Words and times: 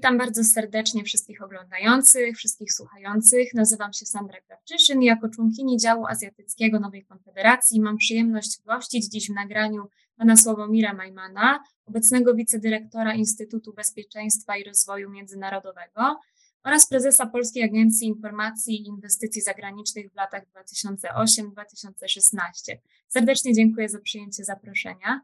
Witam 0.00 0.18
bardzo 0.18 0.44
serdecznie 0.44 1.04
wszystkich 1.04 1.42
oglądających, 1.42 2.36
wszystkich 2.36 2.72
słuchających. 2.72 3.54
Nazywam 3.54 3.92
się 3.92 4.06
Sandra 4.06 4.40
Krawczyszyn 4.40 5.02
i 5.02 5.06
jako 5.06 5.28
członkini 5.28 5.76
działu 5.76 6.06
azjatyckiego 6.06 6.80
Nowej 6.80 7.04
Konfederacji 7.04 7.80
mam 7.80 7.96
przyjemność 7.96 8.62
gościć 8.66 9.08
dziś 9.08 9.30
w 9.30 9.34
nagraniu 9.34 9.88
pana 10.16 10.36
Sławomira 10.36 10.94
Majmana, 10.94 11.62
obecnego 11.86 12.34
wicedyrektora 12.34 13.14
Instytutu 13.14 13.72
Bezpieczeństwa 13.72 14.56
i 14.56 14.64
Rozwoju 14.64 15.10
Międzynarodowego 15.10 16.20
oraz 16.64 16.88
prezesa 16.88 17.26
Polskiej 17.26 17.62
Agencji 17.62 18.08
Informacji 18.08 18.74
i 18.74 18.86
Inwestycji 18.86 19.42
Zagranicznych 19.42 20.12
w 20.12 20.16
latach 20.16 20.42
2008-2016. 20.76 22.76
Serdecznie 23.08 23.54
dziękuję 23.54 23.88
za 23.88 23.98
przyjęcie 23.98 24.44
zaproszenia. 24.44 25.20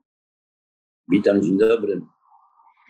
Witam, 1.08 1.42
dzień 1.42 1.58
dobry. 1.58 2.15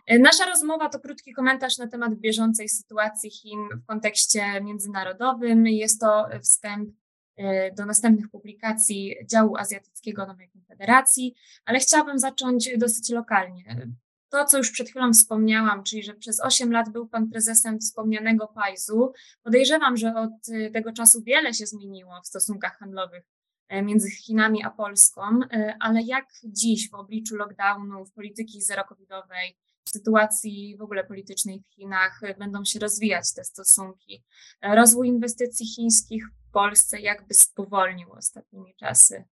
Nasza 0.09 0.47
rozmowa 0.47 0.89
to 0.89 1.01
krótki 1.01 1.33
komentarz 1.33 1.79
na 1.79 1.87
temat 1.87 2.15
bieżącej 2.15 2.69
sytuacji 2.69 3.31
Chin 3.31 3.69
w 3.83 3.87
kontekście 3.87 4.61
międzynarodowym. 4.61 5.67
Jest 5.67 6.01
to 6.01 6.29
wstęp 6.43 6.91
e, 7.37 7.75
do 7.75 7.87
następnych 7.87 8.31
publikacji 8.31 9.15
działu 9.31 9.57
azjatyckiego 9.57 10.27
Nowej 10.27 10.49
Konfederacji, 10.49 11.35
ale 11.65 11.79
chciałabym 11.79 12.19
zacząć 12.19 12.79
dosyć 12.79 13.11
lokalnie. 13.11 13.87
To, 14.29 14.45
co 14.45 14.59
już 14.59 14.71
przed 14.71 14.89
chwilą 14.89 15.13
wspomniałam, 15.13 15.83
czyli 15.83 16.03
że 16.03 16.15
przez 16.15 16.41
8 16.41 16.73
lat 16.73 16.89
był 16.89 17.09
Pan 17.09 17.31
prezesem 17.31 17.79
wspomnianego 17.79 18.47
Pajzu, 18.47 19.13
podejrzewam, 19.43 19.97
że 19.97 20.15
od 20.15 20.33
tego 20.73 20.93
czasu 20.93 21.23
wiele 21.23 21.55
się 21.55 21.67
zmieniło 21.67 22.21
w 22.23 22.27
stosunkach 22.27 22.79
handlowych 22.79 23.25
e, 23.69 23.83
między 23.83 24.11
Chinami 24.11 24.65
a 24.65 24.71
Polską, 24.71 25.23
e, 25.23 25.77
ale 25.81 26.03
jak 26.03 26.27
dziś 26.45 26.91
w 26.91 26.95
obliczu 26.95 27.37
lockdownów, 27.37 28.13
polityki 28.13 28.63
zerokowidowej, 28.63 29.57
sytuacji 29.89 30.77
w 30.79 30.83
ogóle 30.83 31.05
politycznej 31.05 31.61
w 31.61 31.75
Chinach 31.75 32.21
będą 32.39 32.65
się 32.65 32.79
rozwijać 32.79 33.35
te 33.35 33.45
stosunki. 33.45 34.25
Rozwój 34.63 35.09
inwestycji 35.09 35.67
chińskich 35.67 36.25
w 36.27 36.53
Polsce 36.53 37.01
jakby 37.01 37.35
spowolnił 37.35 38.13
ostatnimi 38.13 38.75
czasy. 38.81 39.25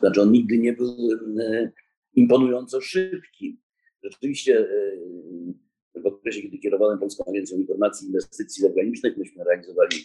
Znaczy 0.00 0.22
on 0.22 0.32
nigdy 0.32 0.58
nie 0.58 0.72
był 0.72 0.88
e, 1.40 1.70
imponująco 2.14 2.80
szybki. 2.80 3.60
Rzeczywiście 4.02 4.58
e, 4.58 6.00
w 6.00 6.06
okresie, 6.06 6.42
kiedy 6.42 6.58
kierowałem 6.58 6.98
Polską 6.98 7.24
Agencją 7.24 7.58
Informacji 7.58 8.06
i 8.06 8.08
Inwestycji 8.08 8.62
Zagranicznych, 8.62 9.16
myśmy 9.16 9.44
realizowali 9.44 9.96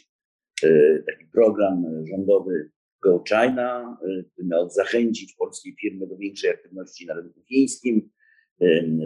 e, 0.63 0.99
taki 1.03 1.25
program 1.25 1.85
rządowy 2.05 2.71
Go 3.01 3.23
China, 3.27 3.97
który 4.31 4.47
miał 4.47 4.69
zachęcić 4.69 5.33
polskie 5.33 5.71
firmy 5.81 6.07
do 6.07 6.17
większej 6.17 6.49
aktywności 6.49 7.05
na 7.05 7.13
rynku 7.13 7.41
chińskim. 7.41 8.09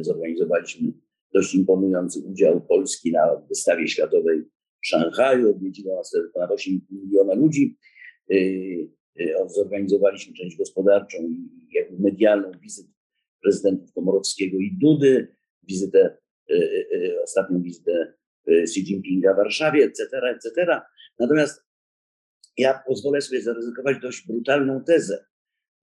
Zorganizowaliśmy 0.01 0.93
dość 1.33 1.55
imponujący 1.55 2.19
udział 2.19 2.61
Polski 2.61 3.11
na 3.11 3.35
wystawie 3.49 3.87
światowej 3.87 4.41
w 4.83 4.87
Szanghaju. 4.87 5.49
Odwiedziło 5.49 5.95
nas 5.95 6.17
ponad 6.33 6.51
8 6.51 6.81
miliona 6.91 7.33
ludzi. 7.33 7.77
E, 8.31 8.35
e, 9.19 9.49
zorganizowaliśmy 9.49 10.33
część 10.33 10.57
gospodarczą 10.57 11.17
i 11.17 11.49
medialną 11.99 12.51
wizyt 12.61 12.87
prezydentów 13.43 13.93
Komorowskiego 13.93 14.57
i 14.57 14.77
Dudy, 14.81 15.35
wizytę, 15.63 16.17
e, 16.49 17.21
ostatnią 17.23 17.61
wizytę 17.61 18.13
Xi 18.47 18.79
Jinpinga 18.79 19.33
w 19.33 19.37
Warszawie, 19.37 19.83
etc., 19.83 20.03
etc. 20.35 20.81
Natomiast 21.19 21.63
ja 22.57 22.83
pozwolę 22.87 23.21
sobie 23.21 23.41
zaryzykować 23.41 23.97
dość 24.01 24.27
brutalną 24.27 24.83
tezę. 24.83 25.25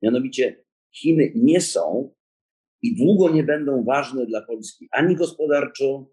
Mianowicie 0.03 0.65
Chiny 0.93 1.33
nie 1.35 1.61
są 1.61 2.15
i 2.83 2.97
długo 2.97 3.31
nie 3.31 3.45
będą 3.45 3.85
ważne 3.85 4.27
dla 4.27 4.43
Polski 4.43 4.89
ani 4.91 5.17
gospodarczo, 5.17 6.11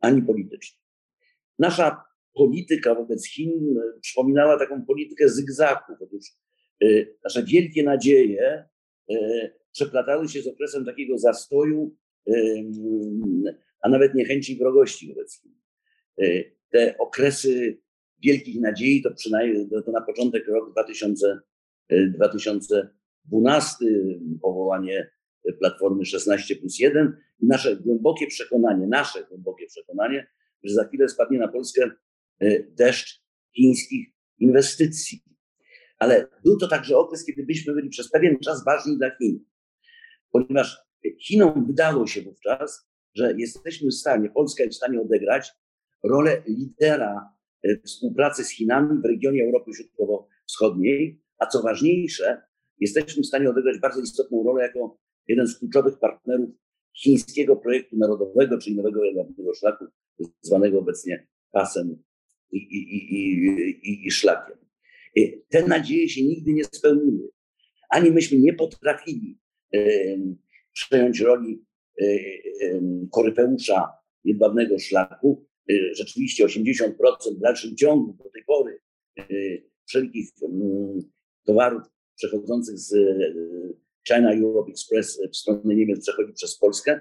ani 0.00 0.22
politycznie. 0.22 0.78
Nasza 1.58 2.04
polityka 2.34 2.94
wobec 2.94 3.28
Chin 3.28 3.78
e, 3.78 4.00
przypominała 4.00 4.58
taką 4.58 4.84
politykę 4.86 5.28
zygzaków. 5.28 5.96
Otóż 6.00 6.26
y, 6.82 7.16
nasze 7.24 7.42
wielkie 7.42 7.82
nadzieje 7.82 8.64
y, 9.10 9.14
przeplatały 9.72 10.28
się 10.28 10.42
z 10.42 10.46
okresem 10.46 10.84
takiego 10.84 11.18
zastoju, 11.18 11.96
a 13.80 13.88
nawet 13.88 14.14
niechęci 14.14 14.52
i 14.52 14.58
wrogości 14.58 15.08
wobec 15.08 15.40
Chin. 15.40 15.52
Te 16.70 16.98
okresy 16.98 17.80
wielkich 18.22 18.60
nadziei 18.60 19.02
to 19.02 19.14
przynajmniej 19.14 19.68
to 19.84 19.92
na 19.92 20.00
początek 20.00 20.48
rok 20.48 20.72
2000, 20.72 21.40
2012, 21.90 23.84
powołanie 24.42 25.10
Platformy 25.52 26.04
16 26.04 26.56
plus 26.56 26.78
1 26.78 27.16
i 27.40 27.46
nasze 27.46 27.76
głębokie 27.76 28.26
przekonanie, 28.26 28.86
nasze 28.86 29.24
głębokie 29.24 29.66
przekonanie, 29.66 30.26
że 30.62 30.74
za 30.74 30.84
chwilę 30.84 31.08
spadnie 31.08 31.38
na 31.38 31.48
Polskę 31.48 31.90
e, 32.40 32.62
deszcz 32.62 33.24
chińskich 33.56 34.08
inwestycji. 34.38 35.24
Ale 35.98 36.28
był 36.44 36.58
to 36.58 36.68
także 36.68 36.96
okres, 36.96 37.24
kiedy 37.24 37.42
byliśmy 37.42 37.74
byli 37.74 37.88
przez 37.88 38.10
pewien 38.10 38.38
czas 38.40 38.64
ważni 38.64 38.98
dla 38.98 39.16
Chin, 39.16 39.44
ponieważ 40.30 40.78
Chinom 41.20 41.66
wydało 41.66 42.06
się 42.06 42.22
wówczas, 42.22 42.88
że 43.14 43.34
jesteśmy 43.38 43.88
w 43.88 43.94
stanie, 43.94 44.30
Polska 44.30 44.64
jest 44.64 44.74
w 44.74 44.76
stanie 44.76 45.00
odegrać 45.00 45.52
rolę 46.04 46.42
lidera 46.46 47.34
e, 47.62 47.80
współpracy 47.84 48.44
z 48.44 48.50
Chinami 48.50 49.02
w 49.02 49.04
regionie 49.04 49.44
Europy 49.44 49.70
Środkowo-Wschodniej, 49.74 51.22
a 51.38 51.46
co 51.46 51.62
ważniejsze, 51.62 52.42
jesteśmy 52.80 53.22
w 53.22 53.26
stanie 53.26 53.50
odegrać 53.50 53.78
bardzo 53.80 54.00
istotną 54.00 54.42
rolę 54.42 54.62
jako 54.62 54.98
jeden 55.28 55.46
z 55.46 55.58
kluczowych 55.58 55.98
partnerów 55.98 56.50
chińskiego 56.96 57.56
projektu 57.56 57.96
narodowego, 57.96 58.58
czyli 58.58 58.76
nowego 58.76 59.04
jedwabnego 59.04 59.54
szlaku, 59.54 59.84
zwanego 60.40 60.78
obecnie 60.78 61.26
pasem 61.52 62.02
i, 62.52 62.56
i, 62.56 63.14
i, 63.92 64.06
i, 64.06 64.10
szlakiem. 64.10 64.56
Te 65.48 65.66
nadzieje 65.66 66.08
się 66.08 66.22
nigdy 66.22 66.52
nie 66.52 66.64
spełniły. 66.64 67.30
Ani 67.90 68.10
myśmy 68.10 68.38
nie 68.38 68.52
potrafili 68.52 69.38
e, 69.74 69.80
przejąć 70.72 71.20
roli 71.20 71.64
e, 72.00 72.04
e, 72.04 72.80
korypeusza 73.12 73.88
jedwabnego 74.24 74.78
szlaku. 74.78 75.46
E, 75.70 75.94
rzeczywiście 75.94 76.46
80% 76.46 76.90
w 77.36 77.40
dalszym 77.40 77.76
ciągu 77.76 78.12
do 78.12 78.30
tej 78.30 78.44
pory 78.44 78.80
e, 79.18 79.24
wszelkich 79.84 80.28
mm, 80.42 81.00
towarów 81.46 81.82
przechodzących 82.16 82.78
z 82.78 82.94
China 84.08 84.34
Europe 84.34 84.70
Express 84.70 85.20
w 85.32 85.36
stronę 85.36 85.74
Niemiec 85.74 86.00
przechodzi 86.00 86.32
przez 86.32 86.58
Polskę, 86.58 87.00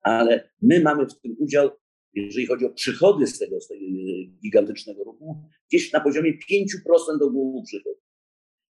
ale 0.00 0.50
my 0.62 0.80
mamy 0.80 1.06
w 1.06 1.20
tym 1.20 1.36
udział, 1.38 1.70
jeżeli 2.14 2.46
chodzi 2.46 2.66
o 2.66 2.70
przychody 2.70 3.26
z 3.26 3.38
tego, 3.38 3.60
z 3.60 3.68
tego 3.68 3.80
gigantycznego 4.42 5.04
ruchu, 5.04 5.42
gdzieś 5.68 5.92
na 5.92 6.00
poziomie 6.00 6.32
5% 6.32 7.22
ogółu 7.22 7.64
przychodów. 7.64 8.02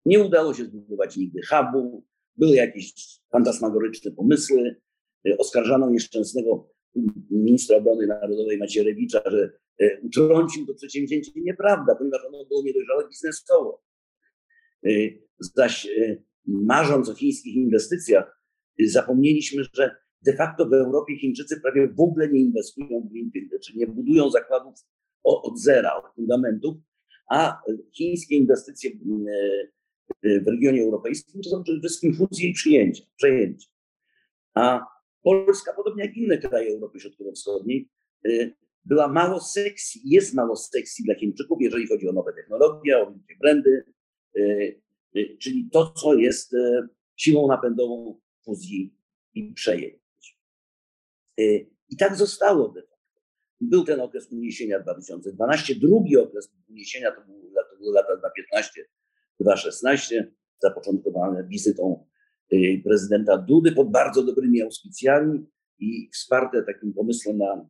Nie 0.05 0.21
udało 0.21 0.55
się 0.55 0.65
zbudować 0.65 1.17
nigdy 1.17 1.41
hubu, 1.50 2.06
były 2.37 2.56
jakieś 2.56 2.94
fantasmagoryczne 3.33 4.11
pomysły. 4.11 4.77
Oskarżano 5.38 5.91
nieszczęsnego 5.91 6.71
ministra 7.31 7.77
obrony 7.77 8.06
narodowej 8.06 8.59
Macierewicza, 8.59 9.22
że 9.27 9.50
e, 9.81 10.00
utrącił 10.00 10.67
to 10.67 10.75
przedsięwzięcie. 10.75 11.31
Nieprawda, 11.37 11.94
ponieważ 11.94 12.25
ono 12.25 12.44
było 12.44 12.62
niedojrzałe 12.62 13.09
biznesowo. 13.09 13.83
E, 14.87 14.91
zaś 15.38 15.87
e, 15.87 16.17
marząc 16.48 17.09
o 17.09 17.14
chińskich 17.14 17.54
inwestycjach, 17.54 18.41
zapomnieliśmy, 18.86 19.62
że 19.75 19.97
de 20.22 20.36
facto 20.36 20.69
w 20.69 20.72
Europie 20.72 21.16
Chińczycy 21.16 21.60
prawie 21.60 21.88
w 21.88 22.00
ogóle 22.00 22.28
nie 22.28 22.41
inwestują 22.41 23.00
w 23.00 23.12
Greenfield, 23.12 23.62
czyli 23.64 23.78
nie 23.78 23.86
budują 23.86 24.31
zakładów 24.31 24.75
od 25.25 25.60
zera, 25.60 25.94
od 25.94 26.14
fundamentów, 26.14 26.76
a 27.31 27.62
chińskie 27.97 28.37
inwestycje 28.37 28.91
w 30.22 30.47
regionie 30.47 30.82
europejskim 30.82 31.42
to 31.42 31.50
są 31.50 31.62
przede 31.62 31.81
wszystkim 31.81 32.14
fuzje 32.14 32.48
i 32.48 32.53
przyjęcia, 32.53 33.05
przejęcia. 33.17 33.69
A 34.55 34.81
Polska, 35.23 35.73
podobnie 35.76 36.05
jak 36.05 36.17
inne 36.17 36.38
kraje 36.38 36.75
Europy 36.75 37.00
Środkowo-Wschodniej, 37.00 37.88
była 38.84 39.08
mało 39.08 39.40
sexy, 39.40 39.99
jest 40.05 40.34
mało 40.34 40.56
sexy 40.56 41.02
dla 41.02 41.14
Chińczyków, 41.14 41.58
jeżeli 41.61 41.87
chodzi 41.87 42.08
o 42.08 42.12
nowe 42.12 42.32
technologie, 42.32 42.99
o 42.99 43.14
brandy, 43.40 43.84
Y, 44.38 44.81
czyli 45.41 45.69
to, 45.73 45.93
co 45.93 46.15
jest 46.15 46.55
y, 46.55 46.88
siłą 47.17 47.49
napędową 47.49 48.20
fuzji 48.44 48.94
i 49.35 49.53
przejęć. 49.53 50.38
Y, 51.41 51.70
I 51.91 51.97
tak 51.97 52.17
zostało 52.17 52.69
de 52.69 52.82
facto. 52.82 52.99
Był 53.61 53.85
ten 53.85 54.00
okres 54.00 54.32
uniesienia 54.32 54.81
2012, 54.81 55.75
drugi 55.75 56.17
okres 56.17 56.53
uniesienia 56.69 57.11
to 57.12 57.20
był, 57.26 57.53
to 57.70 57.76
były 57.79 57.93
lata 57.93 58.12
2015-2016, 59.43 60.25
zapoczątkowane 60.62 61.44
wizytą 61.44 62.06
prezydenta 62.85 63.38
Dudy 63.38 63.73
pod 63.73 63.91
bardzo 63.91 64.23
dobrymi 64.23 64.62
auspicjami 64.62 65.47
i 65.79 66.11
wsparte 66.12 66.62
takim 66.62 66.94
pomysłem 66.94 67.38
na 67.38 67.69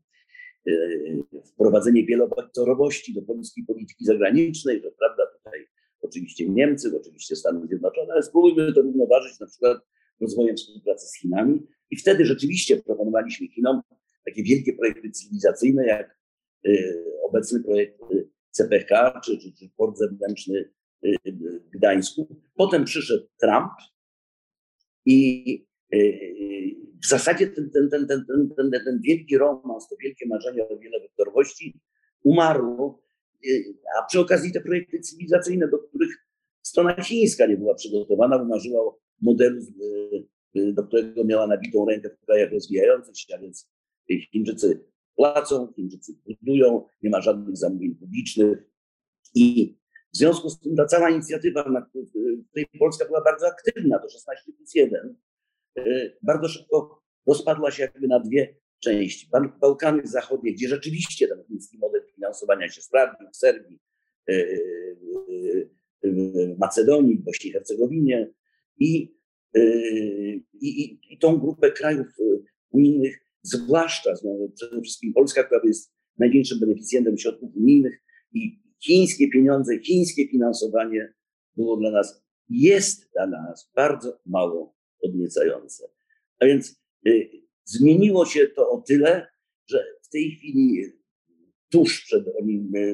wprowadzenie 1.45 2.07
wielowaktorowości 2.07 3.15
do 3.15 3.23
polskiej 3.23 3.65
polityki 3.65 4.05
zagranicznej, 4.05 4.83
że 4.83 4.91
prawda, 4.91 5.23
tutaj 5.39 5.67
oczywiście 6.01 6.49
Niemcy, 6.49 6.97
oczywiście 7.01 7.37
Stany 7.37 7.67
Zjednoczone, 7.67 8.13
ale 8.13 8.23
spróbujmy 8.23 8.73
to 8.73 8.83
równoważyć 8.83 9.41
na 9.41 9.47
przykład 9.47 9.79
rozwojem 10.21 10.57
współpracy 10.57 11.07
z 11.07 11.21
Chinami. 11.21 11.67
I 11.91 11.97
wtedy 11.97 12.27
rzeczywiście 12.27 12.83
proponowaliśmy 12.83 13.49
Chinom 13.49 13.81
takie 14.25 14.43
wielkie 14.43 14.73
projekty 14.73 15.11
cywilizacyjne, 15.11 15.87
jak 15.87 16.19
obecny 17.23 17.63
projekt 17.65 18.01
CPK 18.51 19.21
czy, 19.25 19.39
czy, 19.39 19.53
czy 19.53 19.71
port 19.77 19.99
zewnętrzny 19.99 20.71
w 21.67 21.71
Gdańsku. 21.71 22.37
Potem 22.57 22.85
przyszedł 22.85 23.27
Trump 23.41 23.73
i 25.07 25.69
w 27.05 27.09
zasadzie 27.09 27.47
ten, 27.47 27.71
ten, 27.71 27.91
ten, 27.91 28.07
ten, 28.07 28.27
ten, 28.27 28.51
ten, 28.57 28.71
ten 28.85 29.01
wielki 29.03 29.39
romans, 29.39 29.89
to 29.89 29.97
wielkie 30.03 30.27
marzenie 30.29 30.69
o 30.69 30.79
wielowektorwości 30.79 31.81
umarło, 32.23 33.03
a 33.99 34.07
przy 34.07 34.21
okazji 34.21 34.53
te 34.53 34.61
projekty 34.61 35.01
cywilizacyjne, 35.01 35.69
do 35.69 35.79
których 35.79 36.27
strona 36.63 37.03
chińska 37.03 37.47
nie 37.47 37.57
była 37.57 37.75
przygotowana, 37.75 38.37
umarzyła 38.37 38.81
o 38.81 38.99
modelu, 39.23 39.61
do 40.55 40.85
którego 40.85 41.25
miała 41.25 41.47
nabitą 41.47 41.87
rękę 41.87 42.11
w 42.11 42.27
krajach 42.27 42.53
rozwijających 42.53 43.19
się, 43.19 43.35
a 43.35 43.39
więc 43.39 43.69
Chińczycy 44.33 44.85
płacą, 45.17 45.73
Chińczycy 45.77 46.13
budują, 46.27 46.87
nie 47.03 47.11
ma 47.11 47.21
żadnych 47.21 47.57
zamówień 47.57 47.95
publicznych. 47.95 48.59
I 49.35 49.79
w 50.15 50.17
związku 50.17 50.51
z 50.51 50.61
tym 50.61 50.77
ta 50.77 50.87
cała 50.87 51.11
inicjatywa, 51.11 51.71
na 51.71 51.83
której 51.83 52.67
Polska 52.79 53.07
była 53.07 53.25
bardzo 53.25 53.47
aktywna, 53.47 53.99
to 53.99 54.09
16 54.09 54.53
plus 54.53 54.75
1, 54.75 55.17
e, 55.79 55.83
bardzo 56.23 56.49
szybko 56.49 57.03
rozpadła 57.27 57.71
się 57.71 57.83
jakby 57.83 58.09
na 58.09 58.21
dwie 58.21 58.57
części. 58.81 59.29
Bałkany 59.61 60.07
Zachodnie, 60.07 60.53
gdzie 60.53 60.69
rzeczywiście 60.69 61.29
ten 61.29 61.45
chiński 61.49 61.79
model 61.79 62.03
finansowania 62.15 62.69
się 62.69 62.83
sprawdził, 62.83 63.29
w 63.33 63.37
Serbii, 63.37 63.79
e, 64.29 64.33
e, 64.33 64.59
w 66.05 66.59
Macedonii, 66.59 67.19
w 67.19 67.23
Bośni 67.23 67.51
i 67.51 67.53
Hercegowinie 67.53 68.33
i, 68.79 69.15
i, 70.61 71.01
i 71.11 71.19
tą 71.19 71.39
grupę 71.39 71.73
krajów 71.73 72.07
unijnych, 72.71 73.19
zwłaszcza 73.43 74.15
przede 74.55 74.83
wszystkim 74.83 75.13
Polska, 75.13 75.45
która 75.45 75.61
jest 75.65 75.93
największym 76.19 76.61
beneficjentem 76.61 77.19
środków 77.19 77.57
unijnych 77.57 78.03
i 78.33 78.63
chińskie 78.85 79.29
pieniądze, 79.29 79.79
chińskie 79.79 80.29
finansowanie 80.29 81.15
było 81.57 81.77
dla 81.77 81.91
nas, 81.91 82.25
jest 82.49 83.11
dla 83.13 83.27
nas 83.27 83.71
bardzo 83.75 84.21
mało 84.27 84.77
podniecające. 85.03 85.89
A 86.41 86.47
więc 86.47 86.83
y, 87.07 87.31
zmieniło 87.69 88.27
się 88.27 88.47
to 88.47 88.71
o 88.71 88.81
tyle, 88.81 89.27
że 89.67 89.85
w 90.03 90.09
tej 90.09 90.31
chwili 90.31 90.85
tuż 91.71 92.05
przed, 92.05 92.25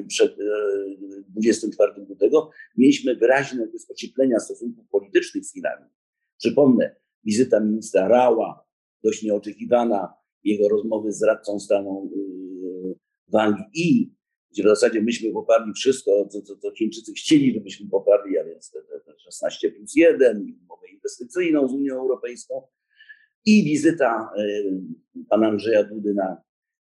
przed 0.07 0.37
24 1.29 1.91
y, 1.91 2.05
lutego 2.09 2.49
mieliśmy 2.77 3.15
wyraźne 3.15 3.67
ocieplenia 3.89 4.39
stosunków 4.39 4.87
politycznych 4.89 5.45
z 5.45 5.53
Chinami. 5.53 5.85
Przypomnę, 6.37 6.95
wizyta 7.23 7.59
ministra 7.59 8.07
Rała, 8.07 8.65
dość 9.03 9.23
nieoczekiwana, 9.23 10.13
jego 10.43 10.69
rozmowy 10.69 11.11
z 11.11 11.23
radcą 11.23 11.59
stanu 11.59 12.11
y, 12.15 12.95
Wang 13.27 13.57
Yi, 13.73 14.15
gdzie 14.51 14.63
w 14.63 14.67
zasadzie 14.67 15.01
myśmy 15.01 15.31
poparli 15.31 15.73
wszystko, 15.73 16.27
co, 16.27 16.41
co, 16.41 16.57
co 16.57 16.71
Chińczycy 16.71 17.13
chcieli, 17.13 17.53
żebyśmy 17.53 17.89
poparli, 17.89 18.37
a 18.37 18.43
więc 18.43 18.71
te, 18.71 18.79
te 19.05 19.19
16 19.19 19.71
plus 19.71 19.95
1, 19.95 20.57
umowę 20.63 20.87
inwestycyjną 20.93 21.67
z 21.67 21.73
Unią 21.73 21.95
Europejską 21.95 22.61
i 23.45 23.63
wizyta 23.63 24.29
y, 24.39 24.81
pana 25.29 25.47
Andrzeja 25.47 25.83
Dudy 25.83 26.13
na 26.13 26.41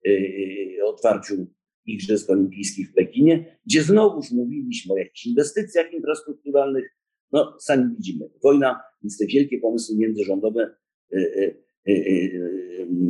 y, 0.07 0.77
otwarciu 0.83 1.47
Igrzysk 1.85 2.29
Olimpijskich 2.29 2.89
w 2.89 2.93
Pekinie, 2.93 3.57
gdzie 3.65 3.83
znowuż 3.83 4.31
mówiliśmy 4.31 4.93
o 4.93 4.97
jakichś 4.97 5.25
inwestycjach 5.25 5.93
infrastrukturalnych. 5.93 6.85
No, 7.31 7.57
sami 7.59 7.95
widzimy, 7.95 8.29
wojna, 8.43 8.79
więc 9.03 9.17
te 9.17 9.25
wielkie 9.25 9.59
pomysły 9.59 9.95
międzyrządowe 9.97 10.75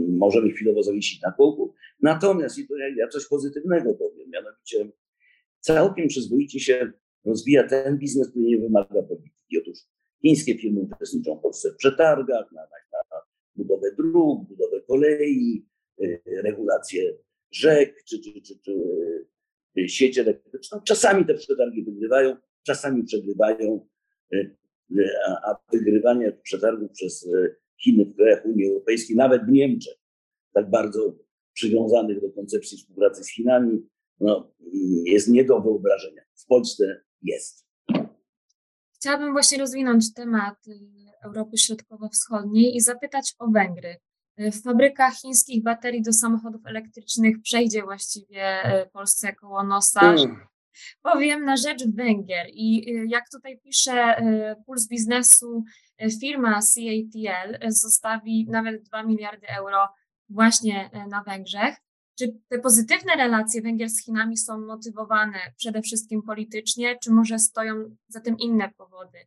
możemy 0.10 0.52
chwilowo 0.52 0.84
zawiesić 0.84 1.22
na 1.22 1.32
kółku. 1.32 1.74
Natomiast, 2.02 2.58
i 2.58 2.68
to 2.68 2.78
ja, 2.78 2.88
ja 2.98 3.08
coś 3.08 3.28
pozytywnego 3.28 3.94
powiem, 3.94 4.30
mianowicie 4.30 4.92
całkiem 5.60 6.08
przyzwoicie 6.08 6.60
się 6.60 6.92
rozwija 7.26 7.68
ten 7.68 7.98
biznes, 7.98 8.30
który 8.30 8.46
nie 8.46 8.58
wymaga 8.58 9.04
polityki. 9.04 9.58
Otóż 9.62 9.80
chińskie 10.22 10.58
firmy 10.58 10.80
uczestniczą 10.80 11.36
w 11.40 11.42
Polsce 11.42 11.72
w 11.72 11.76
przetargach 11.76 12.52
na, 12.52 12.62
na 12.62 12.78
budowę 13.56 13.92
dróg, 13.98 14.48
budowę 14.48 14.82
kolei, 14.82 15.66
regulację 16.26 17.18
rzek 17.52 18.04
czy, 18.04 18.20
czy, 18.20 18.42
czy, 18.42 18.60
czy 18.64 19.90
sieć 19.90 20.18
elektryczną. 20.18 20.82
Czasami 20.82 21.26
te 21.26 21.34
przetargi 21.34 21.84
wygrywają, 21.84 22.36
czasami 22.64 23.04
przegrywają, 23.04 23.88
a, 25.28 25.52
a 25.52 25.56
wygrywanie 25.72 26.32
przetargów 26.32 26.92
przez 26.92 27.30
Chiny 27.84 28.06
w 28.06 28.16
krajach 28.16 28.46
Unii 28.46 28.68
Europejskiej, 28.68 29.16
nawet 29.16 29.46
w 29.46 29.52
Niemczech, 29.52 29.98
tak 30.54 30.70
bardzo 30.70 31.18
przywiązanych 31.54 32.22
do 32.22 32.30
koncepcji 32.32 32.78
współpracy 32.78 33.24
z 33.24 33.30
Chinami, 33.30 33.88
no, 34.20 34.54
jest 35.06 35.28
nie 35.28 35.44
do 35.44 35.62
wyobrażenia. 35.62 36.22
W 36.36 36.46
Polsce 36.46 37.02
jest. 37.22 37.65
Chciałabym 39.06 39.32
właśnie 39.34 39.58
rozwinąć 39.58 40.14
temat 40.14 40.68
y, 40.68 40.72
Europy 41.24 41.58
Środkowo-Wschodniej 41.58 42.76
i 42.76 42.82
zapytać 42.82 43.34
o 43.40 43.48
Węgry. 43.48 43.98
Y, 44.40 44.52
w 44.52 44.64
fabrykach 44.64 45.14
chińskich 45.14 45.64
baterii 45.64 46.02
do 46.02 46.14
samochodów 46.14 46.62
elektrycznych 46.66 47.42
przejdzie 47.42 47.84
właściwie 47.84 48.74
y, 48.84 48.90
Polsce 48.90 49.34
koło 49.34 49.64
nosa. 49.64 50.00
Hmm. 50.00 50.48
Powiem 51.02 51.46
na 51.46 51.58
rzecz 51.58 51.88
Węgier 51.88 52.48
i 52.54 52.86
jak 53.10 53.30
tutaj 53.30 53.60
pisze 53.60 54.16
Puls 54.66 54.88
Biznesu, 54.88 55.64
firma 56.22 56.54
CATL 56.54 57.72
zostawi 57.72 58.48
nawet 58.50 58.84
2 58.84 59.04
miliardy 59.04 59.48
euro 59.48 59.88
właśnie 60.30 60.90
na 61.10 61.24
Węgrzech. 61.24 61.76
Czy 62.20 62.40
te 62.50 62.60
pozytywne 62.60 63.16
relacje 63.16 63.62
Węgier 63.62 63.90
z 63.90 64.06
Chinami 64.06 64.38
są 64.38 64.62
motywowane 64.62 65.38
przede 65.58 65.82
wszystkim 65.82 66.22
politycznie, 66.22 66.98
czy 67.00 67.12
może 67.12 67.40
stoją 67.40 67.96
za 68.08 68.22
tym 68.22 68.38
inne 68.38 68.72
powody? 68.78 69.18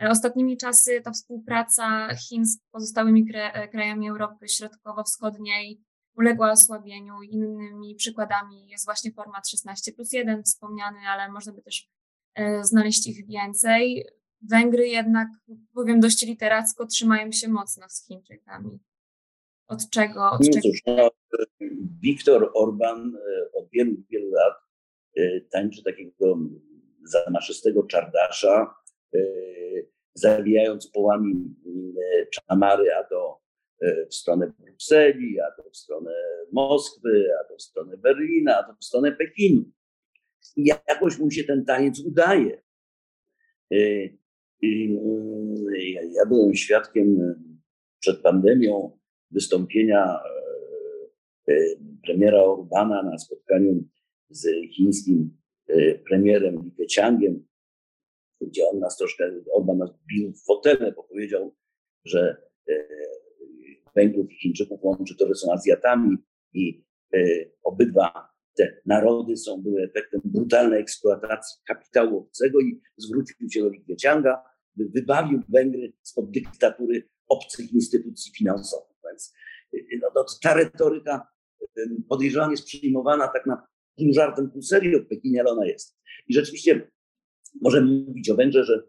Ostatnimi 0.00 0.56
czasy 0.56 1.00
ta 1.00 1.10
współpraca 1.10 2.14
Chin 2.14 2.46
z 2.46 2.58
pozostałymi 2.70 3.26
krajami 3.72 4.08
Europy 4.08 4.48
Środkowo-Wschodniej 4.48 5.80
uległa 6.16 6.50
osłabieniu. 6.50 7.22
Innymi 7.22 7.94
przykładami 7.94 8.68
jest 8.68 8.84
właśnie 8.84 9.12
format 9.12 9.48
16 9.48 9.92
plus 9.92 10.12
1 10.12 10.42
wspomniany, 10.42 10.98
ale 11.08 11.32
można 11.32 11.52
by 11.52 11.62
też 11.62 11.88
znaleźć 12.62 13.06
ich 13.06 13.26
więcej. 13.26 14.06
Węgry 14.50 14.88
jednak, 14.88 15.28
powiem 15.74 16.00
dość 16.00 16.26
literacko, 16.26 16.86
trzymają 16.86 17.32
się 17.32 17.48
mocno 17.48 17.88
z 17.88 18.06
Chińczykami. 18.06 18.80
Od 19.72 19.90
czego? 19.90 20.30
Od 20.30 20.40
czego? 20.40 20.60
Cóż, 20.60 20.82
no, 20.86 21.10
Viktor 22.02 22.50
Orban 22.54 23.16
e, 23.16 23.52
od 23.52 23.68
wielu, 23.70 23.96
wielu 24.10 24.30
lat 24.30 24.54
e, 25.16 25.40
tańczy 25.40 25.82
takiego 25.82 26.38
zamaszystego 27.04 27.82
czardasza, 27.82 28.74
e, 29.14 29.18
zabijając 30.14 30.90
połami 30.90 31.54
czamary, 32.32 32.94
a 32.94 33.04
to 33.04 33.42
w 34.10 34.14
stronę 34.14 34.52
Brukseli, 34.58 35.40
a 35.40 35.62
to 35.62 35.70
w 35.70 35.76
stronę 35.76 36.10
Moskwy, 36.52 37.28
a 37.40 37.48
to 37.48 37.56
w 37.56 37.62
stronę 37.62 37.96
Berlina, 37.96 38.58
a 38.58 38.62
to 38.62 38.76
w 38.80 38.84
stronę 38.84 39.12
Pekinu. 39.12 39.64
I 40.56 40.64
jakoś 40.88 41.18
mu 41.18 41.30
się 41.30 41.44
ten 41.44 41.64
taniec 41.64 42.00
udaje. 42.00 42.62
Ja 46.10 46.26
byłem 46.28 46.54
świadkiem 46.54 47.34
przed 48.00 48.22
pandemią 48.22 48.98
wystąpienia 49.32 50.20
e, 51.48 51.52
e, 51.52 51.76
premiera 52.06 52.44
Orbana 52.44 53.02
na 53.02 53.18
spotkaniu 53.18 53.84
z 54.30 54.48
chińskim 54.76 55.42
premierem 56.08 56.62
Li 56.62 56.72
Keqiangiem, 56.72 57.46
gdzie 58.40 58.68
on 58.68 58.78
nas 58.78 58.96
troszkę, 58.96 59.30
Orban 59.52 59.78
nas 59.78 59.90
bił 60.12 60.32
w 60.32 60.44
fotele, 60.44 60.92
bo 60.92 61.02
powiedział, 61.02 61.54
że 62.04 62.36
Węgrów 63.96 64.32
i 64.32 64.34
Chińczyków 64.34 64.84
łączy 64.84 65.16
to, 65.16 65.28
że 65.28 65.34
są 65.34 65.52
Azjatami 65.52 66.16
i 66.54 66.84
obydwa 67.64 68.32
te 68.56 68.80
narody 68.86 69.36
są, 69.36 69.62
były 69.62 69.82
efektem 69.82 70.20
brutalnej 70.24 70.80
eksploatacji 70.80 71.62
kapitału 71.66 72.18
obcego 72.18 72.60
i 72.60 72.80
zwrócił 72.96 73.50
się 73.50 73.60
do 73.60 73.68
Li 73.68 73.84
Keqianga, 73.84 74.44
wybawił 74.76 75.40
Węgry 75.48 75.92
spod 76.02 76.30
dyktatury 76.30 77.08
obcych 77.28 77.72
instytucji 77.72 78.32
finansowych. 78.38 78.91
Więc 79.12 79.34
y, 79.74 80.00
no, 80.02 80.10
to, 80.14 80.24
ta 80.42 80.54
retoryka 80.54 81.28
podejrzewam 82.08 82.50
jest 82.50 82.66
przyjmowana 82.66 83.28
tak 83.28 83.46
na 83.46 83.66
pół 83.96 84.12
żartem, 84.12 84.50
pół 84.50 84.62
serio 84.62 84.98
w 84.98 85.06
Pekinie, 85.06 85.40
ale 85.40 85.50
ona 85.50 85.66
jest. 85.66 85.98
I 86.28 86.34
rzeczywiście 86.34 86.90
możemy 87.60 88.04
mówić 88.06 88.30
o 88.30 88.36
Węgrzech, 88.36 88.64
że 88.64 88.82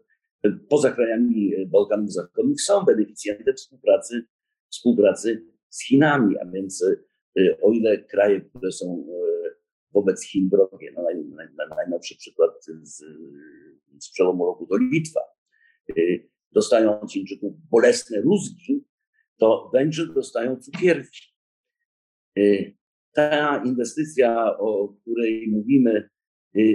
y, 0.46 0.58
poza 0.68 0.90
krajami 0.92 1.54
y, 1.54 1.66
Bałkanów 1.66 2.12
Zachodnich 2.12 2.62
są 2.62 2.84
beneficjentem 2.84 3.54
współpracy, 3.54 4.26
współpracy 4.70 5.46
z 5.68 5.84
Chinami, 5.84 6.38
a 6.38 6.46
więc 6.46 6.84
o 7.62 7.72
ile 7.72 7.98
kraje, 7.98 8.40
które 8.40 8.72
są 8.72 9.06
wobec 9.92 10.24
Chin 10.24 10.48
wrogie, 10.48 10.92
no 10.96 11.02
naj, 11.02 11.24
naj, 11.24 11.68
najnowszy 11.76 12.16
przykład 12.16 12.50
z, 12.82 13.04
z 14.00 14.10
przełomu 14.12 14.46
roku 14.46 14.66
to 14.66 14.76
Litwa, 14.76 15.20
Y, 15.98 16.28
dostają 16.52 17.00
od 17.00 17.12
Chińczyków 17.12 17.54
bolesne 17.70 18.20
rózgi, 18.20 18.84
to 19.38 19.70
Węgrzy 19.72 20.14
dostają 20.14 20.56
cukierki. 20.56 21.20
Ta 23.12 23.62
inwestycja, 23.64 24.58
o 24.58 24.88
której 24.88 25.48
mówimy, 25.50 26.08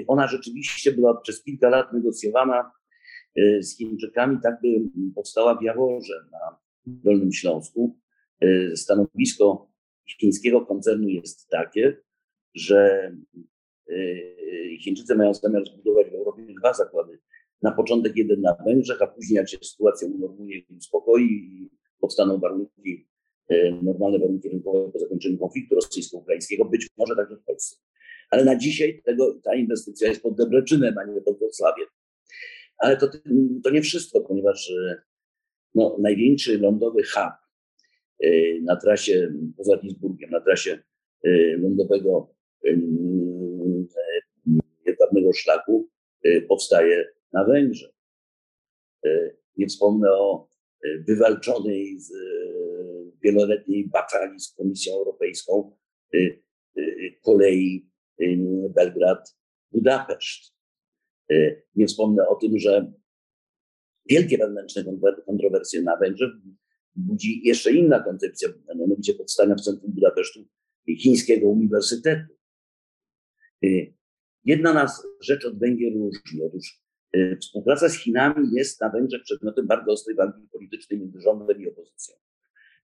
ona 0.08 0.28
rzeczywiście 0.28 0.92
była 0.92 1.22
przez 1.22 1.44
kilka 1.44 1.70
lat 1.70 1.94
negocjowana 1.94 2.72
z 3.60 3.78
Chińczykami, 3.78 4.38
tak 4.44 4.62
by 4.62 4.68
powstała 5.16 5.56
w 5.56 5.64
Jaworze 5.64 6.14
na 6.32 6.60
Dolnym 6.86 7.32
Śląsku. 7.32 8.00
Stanowisko 8.76 9.72
chińskiego 10.20 10.66
koncernu 10.66 11.08
jest 11.08 11.50
takie, 11.50 11.98
że 12.56 13.12
Chińczycy 14.80 15.16
mają 15.16 15.34
zamiar 15.34 15.66
zbudować 15.66 16.10
w 16.10 16.14
Europie 16.14 16.42
dwa 16.60 16.74
zakłady. 16.74 17.20
Na 17.62 17.72
początek 17.72 18.16
jeden 18.16 18.42
na 18.42 18.56
Węgrzech, 18.66 19.02
a 19.02 19.08
później 19.08 19.38
jak 19.38 19.50
się 19.50 19.58
sytuacja 19.62 20.08
unormuje 20.08 20.58
i 20.58 20.76
uspokoi 20.78 21.70
powstaną 22.00 22.40
warunki, 22.40 23.08
e, 23.50 23.72
normalne 23.72 24.20
warunki 24.20 24.50
rynkowe 24.50 24.92
po 24.92 25.00
zakończeniu 25.00 25.38
konfliktu 25.38 25.76
rosyjsko-ukraińskiego, 25.76 26.66
być 26.66 26.88
może 26.98 27.16
także 27.16 27.36
w 27.36 27.44
Polsce. 27.44 27.76
Ale 28.30 28.46
na 28.46 28.56
dzisiaj 28.56 29.02
tego, 29.06 29.40
ta 29.44 29.56
inwestycja 29.56 30.10
jest 30.10 30.22
pod 30.22 30.36
Debreczynem, 30.38 30.98
a 30.98 31.04
nie 31.04 31.22
pod 31.22 31.40
Wrocławiem. 31.40 31.88
Ale 32.78 32.98
to, 32.98 33.08
to 33.64 33.70
nie 33.70 33.82
wszystko, 33.82 34.22
ponieważ 34.22 34.72
e, 34.72 35.02
no, 35.76 35.98
największy 36.00 36.58
lądowy 36.58 37.04
hub 37.04 37.34
e, 38.20 38.30
na 38.62 38.76
trasie 38.76 39.34
poza 39.58 39.78
Duisburgiem, 39.78 40.30
na 40.30 40.42
trasie 40.42 40.80
lądowego 41.58 42.36
jedwabnego 44.86 45.34
szlaku 45.34 45.90
powstaje 46.48 47.06
na 47.34 47.46
Węgrzech. 47.46 47.92
Nie 49.58 49.68
wspomnę 49.68 50.12
o 50.12 50.49
wywalczonej 51.08 52.00
z 52.00 52.12
wieloletniej 53.24 53.88
batalii 53.88 54.40
z 54.40 54.54
Komisją 54.54 54.94
Europejską 54.94 55.78
kolei 57.22 57.90
Belgrad-Budapeszt. 58.70 60.54
Nie 61.76 61.88
wspomnę 61.88 62.28
o 62.28 62.36
tym, 62.36 62.60
że 62.60 62.94
wielkie 64.10 64.38
wewnętrzne 64.38 64.84
kontrowersje 65.26 65.82
na 65.82 65.98
Węgrzech 65.98 66.30
budzi 66.96 67.42
jeszcze 67.44 67.74
inna 67.74 68.04
koncepcja, 68.04 68.50
mianowicie 68.76 69.14
powstania 69.14 69.56
w 69.56 69.62
centrum 69.62 69.92
Budapesztu 69.92 70.40
chińskiego 71.00 71.48
uniwersytetu. 71.48 72.34
Jedna 74.46 74.74
nas 74.74 75.08
rzecz 75.22 75.46
od 75.46 75.60
Węgier 75.60 75.94
różni. 75.94 76.44
Otóż 76.44 76.82
współpraca 77.42 77.90
z 77.90 77.96
Chinami 77.96 78.48
jest 78.54 78.82
na 78.82 78.90
Węgrzech 78.90 79.22
przedmiotem 79.24 79.68
bardzo 79.68 79.92
ostrej 79.92 80.16
walki 80.16 80.48
politycznej 80.52 81.00
między 81.00 81.22
rządem 81.22 81.62
i 81.62 81.68
opozycją. 81.70 82.16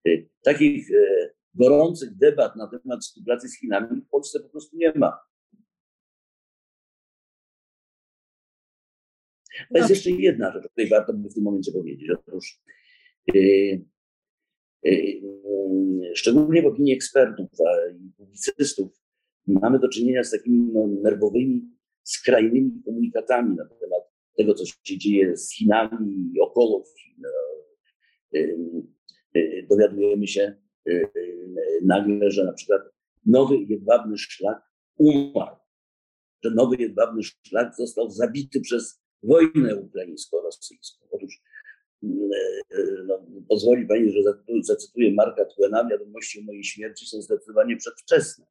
Y, 0.08 0.30
takich 0.44 0.92
y, 0.92 1.34
gorących 1.54 2.18
debat 2.18 2.56
na 2.56 2.68
temat 2.68 3.02
współpracy 3.02 3.48
z 3.48 3.60
Chinami 3.60 4.02
w 4.02 4.10
Polsce 4.10 4.40
po 4.40 4.50
prostu 4.50 4.78
nie 4.78 4.94
ma. 4.96 5.20
To 9.74 9.78
jest 9.78 9.90
jeszcze 9.90 10.12
jedna 10.12 10.52
rzecz, 10.52 10.66
o 10.66 10.70
której 10.70 10.90
warto 10.90 11.14
by 11.14 11.30
w 11.30 11.34
tym 11.34 11.44
momencie 11.44 11.72
powiedzieć. 11.72 12.10
Otóż 12.10 12.62
yy, 13.34 13.86
yy, 14.84 15.22
szczególnie 16.16 16.62
w 16.62 16.66
opinii 16.66 16.94
ekspertów 16.94 17.50
i 18.00 18.12
publicystów 18.18 18.92
mamy 19.48 19.80
do 19.80 19.90
czynienia 19.90 20.24
z 20.24 20.32
takimi 20.32 20.72
no, 20.74 20.88
nerwowymi, 20.88 21.62
skrajnymi 22.04 22.82
komunikatami 22.86 23.56
na 23.56 23.66
temat 23.66 24.15
tego, 24.38 24.54
co 24.54 24.66
się 24.66 24.98
dzieje 24.98 25.38
z 25.38 25.54
Chinami 25.54 26.32
i 26.34 26.40
około 26.40 26.84
Chin. 26.84 27.24
Dowiadujemy 29.70 30.28
się 30.28 30.56
nagle, 31.84 32.32
że 32.32 32.44
na 32.46 32.54
przykład 32.54 32.82
nowy 33.26 33.58
jedwabny 33.58 34.18
szlak 34.18 34.62
umarł, 34.98 35.56
że 36.44 36.52
nowy 36.52 36.76
jedwabny 36.76 37.24
szlak 37.24 37.76
został 37.78 38.10
zabity 38.10 38.62
przez 38.62 39.02
wojnę 39.24 39.76
ukraińsko-rosyjską. 39.76 41.06
Otóż 41.12 41.42
no, 43.08 43.26
pozwoli 43.50 43.88
Pani, 43.88 44.12
że 44.12 44.20
zacytuję 44.62 45.14
Marka 45.14 45.46
Twena, 45.46 45.90
wiadomości 45.90 46.40
o 46.40 46.44
mojej 46.44 46.64
śmierci 46.64 47.06
są 47.06 47.22
zdecydowanie 47.22 47.78
przedwczesne. 47.78 48.46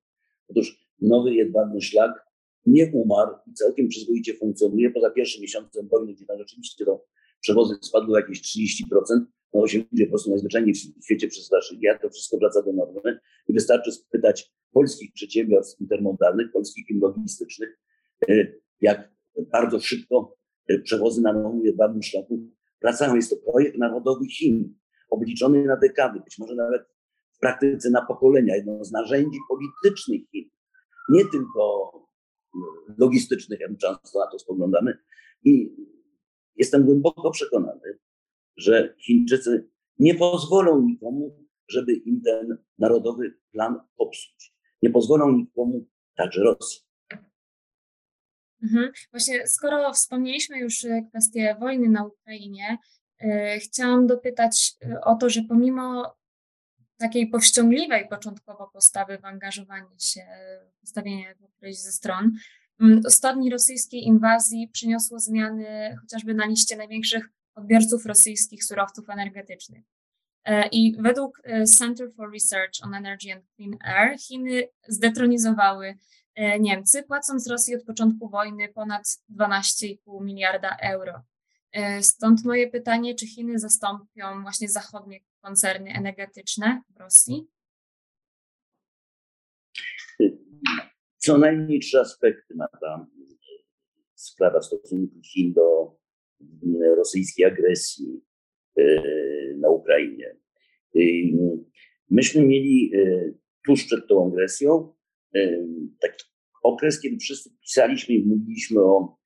Otóż 0.49 0.87
nowy 1.01 1.35
jedwabny 1.35 1.81
szlak 1.81 2.27
nie 2.67 2.91
umarł 2.93 3.35
i 3.47 3.55
całkiem 3.55 3.89
przyzwoicie 3.89 4.35
funkcjonuje. 4.35 4.91
Poza 4.91 5.11
pierwszym 5.11 5.43
miesiącem 5.43 5.89
wojny, 5.89 6.15
gdzie 6.15 6.27
tam 6.27 6.39
rzeczywiście 6.39 6.85
to 6.85 7.05
przewozy 7.41 7.75
spadły 7.83 8.21
jakieś 8.21 8.43
30%, 8.43 9.25
no 9.55 9.67
się 9.67 9.79
ludzie 9.93 10.05
po 10.05 10.11
prostu 10.11 10.31
najzwyczajniej 10.31 10.75
w 10.75 11.05
świecie 11.05 11.29
przestraszyli, 11.29 11.81
jak 11.83 12.03
to 12.03 12.11
wszystko 12.11 12.39
wraca 12.39 12.63
do 12.63 12.73
normy 12.73 13.19
i 13.49 13.53
wystarczy 13.53 13.93
spytać 13.93 14.53
polskich 14.73 15.13
przedsiębiorstw 15.13 15.81
intermodalnych, 15.81 16.53
polskich 16.53 16.87
firm 16.87 17.01
logistycznych, 17.01 17.79
e, 18.29 18.47
jak 18.81 19.15
bardzo 19.53 19.81
szybko 19.81 20.37
e, 20.69 20.79
przewozy 20.79 21.23
na 21.23 21.33
nowym 21.33 21.65
jedwabnym 21.65 22.03
szlaku 22.03 22.51
wracają. 22.83 23.17
Jest 23.17 23.31
to 23.31 23.53
projekt 23.53 23.79
narodowy 23.79 24.27
Chin, 24.27 24.75
obliczony 25.11 25.65
na 25.65 25.77
dekady, 25.77 26.21
być 26.21 26.39
może 26.39 26.55
nawet 26.55 26.83
w 27.33 27.39
praktyce 27.39 27.91
na 27.91 28.07
pokolenia, 28.07 28.57
jedno 28.57 28.85
z 28.85 28.93
narzędzi 28.93 29.39
politycznych 29.49 30.21
Chin 30.31 30.51
nie 31.09 31.25
tylko 31.25 31.93
logistycznych, 32.99 33.61
jak 33.61 33.79
często 33.79 34.19
na 34.19 34.31
to 34.31 34.39
spoglądamy. 34.39 34.99
I 35.45 35.77
jestem 36.57 36.85
głęboko 36.85 37.31
przekonany, 37.31 37.99
że 38.57 38.95
Chińczycy 38.99 39.69
nie 39.99 40.15
pozwolą 40.15 40.83
nikomu, 40.83 41.45
żeby 41.69 41.93
im 41.93 42.23
ten 42.23 42.59
narodowy 42.79 43.35
plan 43.53 43.81
popsuć. 43.97 44.55
Nie 44.83 44.91
pozwolą 44.91 45.33
nikomu, 45.33 45.87
także 46.17 46.43
Rosji. 46.43 46.81
Mhm. 48.63 48.93
Właśnie, 49.11 49.47
skoro 49.47 49.93
wspomnieliśmy 49.93 50.59
już 50.59 50.85
e, 50.85 51.03
kwestię 51.11 51.57
wojny 51.61 51.89
na 51.89 52.07
Ukrainie, 52.07 52.79
yy, 53.21 53.59
chciałam 53.61 54.07
dopytać 54.07 54.73
o 55.03 55.15
to, 55.15 55.31
że 55.31 55.41
pomimo 55.49 56.17
takiej 56.97 57.27
powściągliwej 57.27 58.09
początkowo 58.09 58.71
postawy 58.73 59.19
w 59.19 59.25
angażowanie 59.25 60.01
się, 60.01 60.27
w 60.77 60.81
postawienie 60.81 61.35
którejś 61.57 61.79
ze 61.79 61.93
stron, 61.93 62.33
mm, 62.81 63.03
stopni 63.09 63.51
rosyjskiej 63.51 64.05
inwazji 64.05 64.69
przyniosło 64.73 65.19
zmiany 65.19 65.97
chociażby 66.01 66.35
na 66.35 66.47
liście 66.47 66.77
największych 66.77 67.29
odbiorców 67.55 68.07
rosyjskich 68.07 68.65
surowców 68.65 69.11
energetycznych. 69.11 69.85
E, 70.45 70.69
I 70.69 70.97
według 70.99 71.41
e, 71.45 71.65
Center 71.65 72.13
for 72.17 72.33
Research 72.33 72.73
on 72.83 72.95
Energy 72.95 73.33
and 73.33 73.45
Clean 73.57 73.77
Air 73.81 74.19
Chiny 74.19 74.69
zdetronizowały 74.89 75.99
e, 76.35 76.61
Niemcy, 76.61 77.03
płacąc 77.03 77.47
Rosji 77.47 77.77
od 77.77 77.85
początku 77.85 78.29
wojny 78.29 78.69
ponad 78.69 79.03
12,5 79.39 80.25
miliarda 80.25 80.77
euro. 80.81 81.23
Stąd 82.01 82.45
moje 82.45 82.71
pytanie, 82.71 83.15
czy 83.15 83.27
Chiny 83.27 83.59
zastąpią 83.59 84.43
właśnie 84.43 84.69
zachodnie 84.69 85.21
koncerny 85.45 85.91
energetyczne 85.91 86.83
w 86.91 87.01
Rosji? 87.01 87.49
Co 91.19 91.39
najmniej 91.39 91.81
trzy 91.81 92.01
aspekty 92.01 92.55
ma 92.55 92.69
ta 92.81 93.07
sprawa 94.15 94.63
stosunku 94.63 95.21
Chin 95.33 95.53
do 95.53 95.97
rosyjskiej 96.97 97.47
agresji 97.47 98.21
e, 98.77 98.85
na 99.57 99.69
Ukrainie. 99.69 100.37
E, 100.97 101.01
myśmy 102.11 102.47
mieli 102.47 102.93
e, 102.95 103.33
tuż 103.67 103.85
przed 103.85 104.09
tą 104.09 104.27
agresją 104.29 104.95
taki 106.01 106.25
okres, 106.63 107.01
kiedy 107.01 107.17
wszyscy 107.17 107.51
pisaliśmy 107.61 108.15
i 108.15 108.27
mówiliśmy 108.27 108.81
o, 108.81 109.19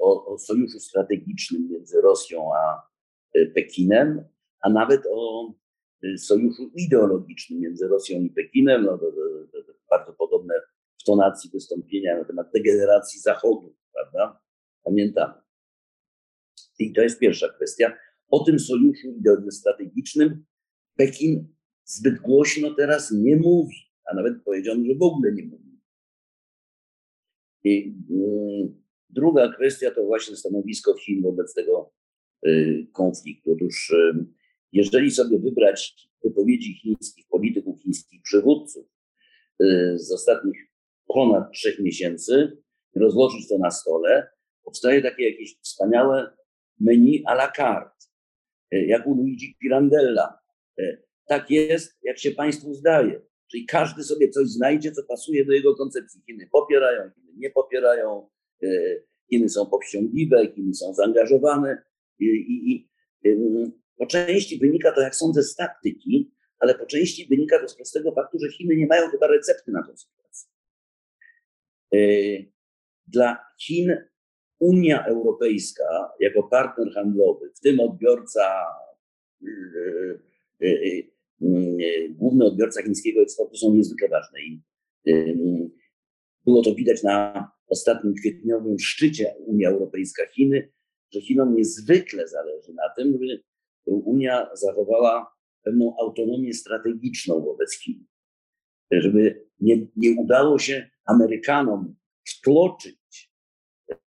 o, 0.00 0.26
o 0.26 0.38
sojuszu 0.38 0.80
strategicznym 0.80 1.68
między 1.70 2.00
Rosją 2.00 2.54
a 2.54 2.82
Pekinem, 3.54 4.24
a 4.60 4.70
nawet 4.70 5.02
o 5.10 5.52
y, 6.04 6.18
sojuszu 6.18 6.70
ideologicznym 6.76 7.60
między 7.60 7.88
Rosją 7.88 8.20
i 8.20 8.30
Pekinem. 8.30 8.84
No, 8.84 8.98
bardzo 9.90 10.12
podobne 10.12 10.54
w 11.00 11.04
tonacji 11.04 11.50
wystąpienia 11.50 12.18
na 12.18 12.24
temat 12.24 12.52
degeneracji 12.54 13.20
Zachodu, 13.20 13.76
prawda? 13.92 14.40
Pamiętamy. 14.84 15.34
I 16.78 16.92
to 16.92 17.02
jest 17.02 17.18
pierwsza 17.18 17.48
kwestia. 17.48 17.96
O 18.28 18.44
tym 18.44 18.58
sojuszu 18.58 19.08
strategicznym 19.50 20.44
Pekin 20.96 21.48
zbyt 21.84 22.20
głośno 22.20 22.74
teraz 22.74 23.10
nie 23.10 23.36
mówi, 23.36 23.76
a 24.04 24.14
nawet 24.14 24.42
powiedziano, 24.44 24.84
że 24.84 24.94
w 24.94 25.02
ogóle 25.02 25.32
nie 25.32 25.44
mówi. 25.44 25.80
I 27.64 27.94
y, 28.10 28.74
druga 29.10 29.52
kwestia 29.52 29.90
to 29.90 30.04
właśnie 30.04 30.36
stanowisko 30.36 30.94
Chin 30.96 31.22
wobec 31.22 31.54
tego 31.54 31.92
y, 32.46 32.86
konfliktu. 32.92 33.52
Otóż 33.52 33.94
jeżeli 34.72 35.10
sobie 35.10 35.38
wybrać 35.38 36.10
wypowiedzi 36.24 36.74
chińskich 36.74 37.26
polityków, 37.28 37.82
chińskich 37.82 38.22
przywódców 38.22 38.86
y, 39.62 39.98
z 39.98 40.12
ostatnich 40.12 40.70
ponad 41.06 41.52
trzech 41.52 41.78
miesięcy, 41.78 42.58
rozłożyć 42.96 43.48
to 43.48 43.58
na 43.58 43.70
stole, 43.70 44.28
powstaje 44.64 45.02
takie 45.02 45.30
jakieś 45.30 45.58
wspaniałe 45.62 46.32
menu 46.80 47.22
à 47.26 47.32
la 47.32 47.52
carte, 47.56 48.06
y, 48.74 48.86
jak 48.86 49.06
u 49.06 49.14
Luigi 49.14 49.56
Pirandella. 49.60 50.38
Y, 50.80 51.02
tak 51.26 51.50
jest, 51.50 51.98
jak 52.02 52.18
się 52.18 52.30
Państwu 52.30 52.74
zdaje. 52.74 53.22
Czyli 53.50 53.66
każdy 53.66 54.02
sobie 54.02 54.28
coś 54.28 54.48
znajdzie, 54.48 54.92
co 54.92 55.02
pasuje 55.02 55.44
do 55.44 55.52
jego 55.52 55.74
koncepcji. 55.74 56.22
Chiny 56.26 56.48
popierają, 56.52 57.10
Chiny 57.10 57.32
nie 57.36 57.50
popierają, 57.50 58.28
Chiny 59.30 59.48
są 59.48 59.66
powściągliwe, 59.66 60.52
Chiny 60.54 60.74
są 60.74 60.94
zaangażowane 60.94 61.82
i, 62.18 62.24
i, 62.24 62.74
i 62.74 62.88
po 64.00 64.06
części 64.06 64.58
wynika 64.58 64.92
to, 64.92 65.00
jak 65.00 65.16
sądzę, 65.16 65.42
z 65.42 65.54
taktyki, 65.54 66.30
ale 66.58 66.74
po 66.74 66.86
części 66.86 67.26
wynika 67.26 67.58
to 67.58 67.68
z 67.68 67.76
prostego 67.76 68.12
faktu, 68.12 68.38
że 68.38 68.52
Chiny 68.52 68.76
nie 68.76 68.86
mają 68.86 69.08
chyba 69.08 69.26
recepty 69.26 69.72
na 69.72 69.82
tę 69.82 69.96
sytuację. 69.96 70.50
Dla 73.06 73.38
Chin 73.60 73.96
Unia 74.58 75.06
Europejska 75.06 76.12
jako 76.20 76.42
partner 76.42 76.92
handlowy, 76.94 77.50
w 77.54 77.60
tym 77.60 77.80
odbiorca, 77.80 78.66
główny 82.10 82.44
odbiorca 82.44 82.82
chińskiego 82.82 83.20
eksportu 83.20 83.56
są 83.56 83.74
niezwykle 83.74 84.08
ważne. 84.08 84.40
I 84.40 84.60
było 86.44 86.62
to 86.62 86.74
widać 86.74 87.02
na 87.02 87.48
ostatnim 87.68 88.14
kwietniowym 88.14 88.78
szczycie 88.78 89.34
Unia 89.46 89.70
Europejska-Chiny, 89.70 90.68
że 91.12 91.20
Chinom 91.20 91.56
niezwykle 91.56 92.28
zależy 92.28 92.74
na 92.74 92.88
tym, 92.96 93.12
żeby 93.12 93.42
Unia 93.86 94.50
zachowała 94.54 95.34
pewną 95.62 95.96
autonomię 96.00 96.54
strategiczną 96.54 97.44
wobec 97.44 97.72
Chin. 97.78 98.06
Żeby 98.90 99.46
nie, 99.60 99.86
nie 99.96 100.20
udało 100.20 100.58
się 100.58 100.90
Amerykanom 101.04 101.94
wtłoczyć 102.24 103.32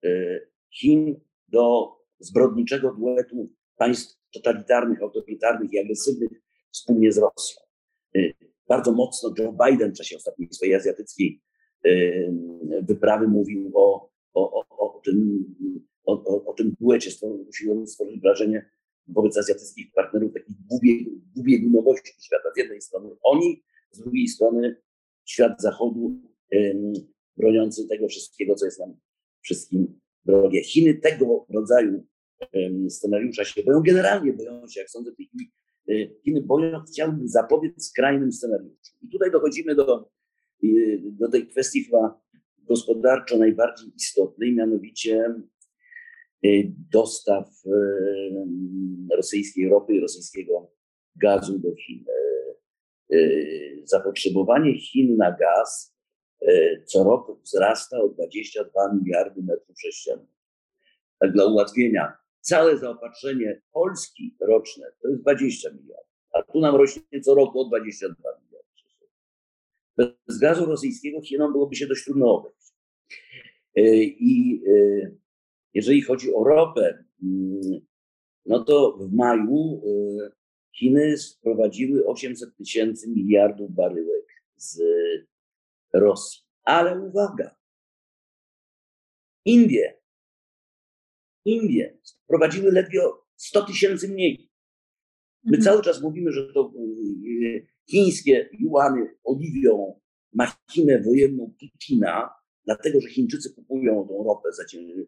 e, 0.05 0.41
Chin 0.71 1.21
do 1.49 1.97
zbrodniczego 2.19 2.95
duetu 2.95 3.53
państw 3.77 4.21
totalitarnych, 4.33 5.03
autorytarnych 5.03 5.73
i 5.73 5.79
agresywnych 5.79 6.31
wspólnie 6.71 7.13
z 7.13 7.19
Rosją. 7.19 7.63
E, 8.17 8.21
bardzo 8.69 8.93
mocno 8.93 9.35
Joe 9.39 9.57
Biden 9.67 9.93
w 9.93 9.97
czasie 9.97 10.17
ostatniej 10.17 10.49
swojej 10.53 10.75
azjatyckiej 10.75 11.43
e, 11.85 11.91
wyprawy 12.83 13.29
mówił 13.29 13.73
o, 13.75 14.11
o, 14.35 14.61
o, 14.61 14.97
o 14.97 15.01
tym, 15.05 15.45
o, 16.05 16.45
o, 16.47 16.53
tym 16.53 16.75
duecie, 16.81 17.11
usiłując 17.49 17.93
stworzyć 17.93 18.21
wrażenie 18.21 18.71
wobec 19.15 19.39
azjatyckich 19.39 19.93
partnerów 19.93 20.33
takiej 20.35 20.57
dwubiegunowości 21.35 22.13
świata. 22.21 22.49
Z 22.55 22.59
jednej 22.59 22.81
strony 22.81 23.11
oni, 23.23 23.63
z 23.91 23.99
drugiej 23.99 24.29
strony 24.29 24.77
świat 25.25 25.63
zachodu 25.63 26.21
broniący 27.37 27.89
tego 27.89 28.09
wszystkiego, 28.09 28.55
co 28.55 28.65
jest 28.65 28.79
nam 28.79 28.95
wszystkim 29.41 30.01
drogie. 30.25 30.65
Chiny 30.65 30.95
tego 30.95 31.47
rodzaju 31.49 32.07
scenariusza 32.89 33.45
się 33.45 33.63
boją, 33.63 33.81
generalnie 33.81 34.33
boją 34.33 34.69
się, 34.69 34.81
jak 34.81 34.91
sądzę, 34.91 35.13
tej 35.13 35.31
e, 35.89 36.09
Chiny 36.25 36.43
boją, 36.43 36.81
chciałyby 36.81 37.29
zapobiec 37.29 37.87
skrajnym 37.87 38.33
scenariuszom. 38.33 38.97
I 39.03 39.09
tutaj 39.09 39.31
dochodzimy 39.31 39.75
do, 39.75 40.11
e, 40.65 40.69
do 41.03 41.29
tej 41.29 41.49
kwestii 41.49 41.85
chyba 41.85 42.21
gospodarczo 42.59 43.39
najbardziej 43.39 43.93
istotnej, 43.97 44.55
mianowicie 44.55 45.35
dostaw 46.93 47.49
rosyjskiej 49.17 49.69
ropy 49.69 49.95
i 49.95 50.01
rosyjskiego 50.01 50.73
gazu 51.17 51.59
do 51.59 51.75
Chin. 51.75 52.05
Zapotrzebowanie 53.85 54.81
Chin 54.81 55.17
na 55.17 55.37
gaz 55.37 55.97
co 56.85 57.05
roku 57.05 57.41
wzrasta 57.43 58.01
o 58.01 58.09
22 58.09 58.93
miliardy 58.93 59.43
metrów 59.43 59.81
sześciennych. 59.81 60.29
Tak 61.19 61.33
dla 61.33 61.47
ułatwienia, 61.47 62.13
całe 62.41 62.79
zaopatrzenie 62.79 63.63
Polski 63.73 64.37
roczne 64.41 64.93
to 65.03 65.09
jest 65.09 65.23
20 65.23 65.71
miliardów, 65.71 66.15
a 66.33 66.43
tu 66.43 66.61
nam 66.61 66.77
rośnie 66.77 67.21
co 67.23 67.35
roku 67.35 67.61
o 67.61 67.65
22 67.65 68.15
miliardy. 68.45 68.51
Bez 70.27 70.39
gazu 70.39 70.67
rosyjskiego 70.67 71.23
Chinom 71.23 71.53
byłoby 71.53 71.77
się 71.77 71.87
dość 71.87 72.05
trudno 72.05 72.35
obejść. 72.35 72.75
I 73.77 74.63
jeżeli 75.75 76.03
chodzi 76.03 76.35
o 76.35 76.45
ropę, 76.45 77.05
mm, 77.23 77.81
no 78.47 78.65
to 78.65 78.99
w 79.01 79.13
maju 79.13 79.83
Chiny 80.77 81.19
sprowadziły 81.19 82.07
800 82.07 82.57
tysięcy 82.57 83.11
miliardów 83.11 83.75
baryłek 83.75 84.27
z 84.57 84.81
Rosji. 85.93 86.43
Ale 86.65 87.01
uwaga, 87.01 87.57
Indie, 89.45 90.01
Indie 91.45 91.99
sprowadziły 92.03 92.73
ledwie 92.73 93.01
100 93.37 93.67
tysięcy 93.67 94.09
mniej. 94.09 94.51
My 95.45 95.57
mhm. 95.57 95.65
cały 95.65 95.83
czas 95.83 96.03
mówimy, 96.03 96.33
że 96.33 96.53
to 96.53 96.73
y, 97.43 97.67
chińskie 97.91 98.49
juany 98.53 99.15
oliwią 99.25 100.01
machinę 100.33 101.03
wojenną 101.03 101.55
Putina, 101.61 102.31
dlatego 102.65 103.01
że 103.01 103.09
Chińczycy 103.09 103.55
kupują 103.55 104.09
tą 104.09 104.25
ropę 104.25 104.53
za 104.53 104.79
y, 104.79 105.07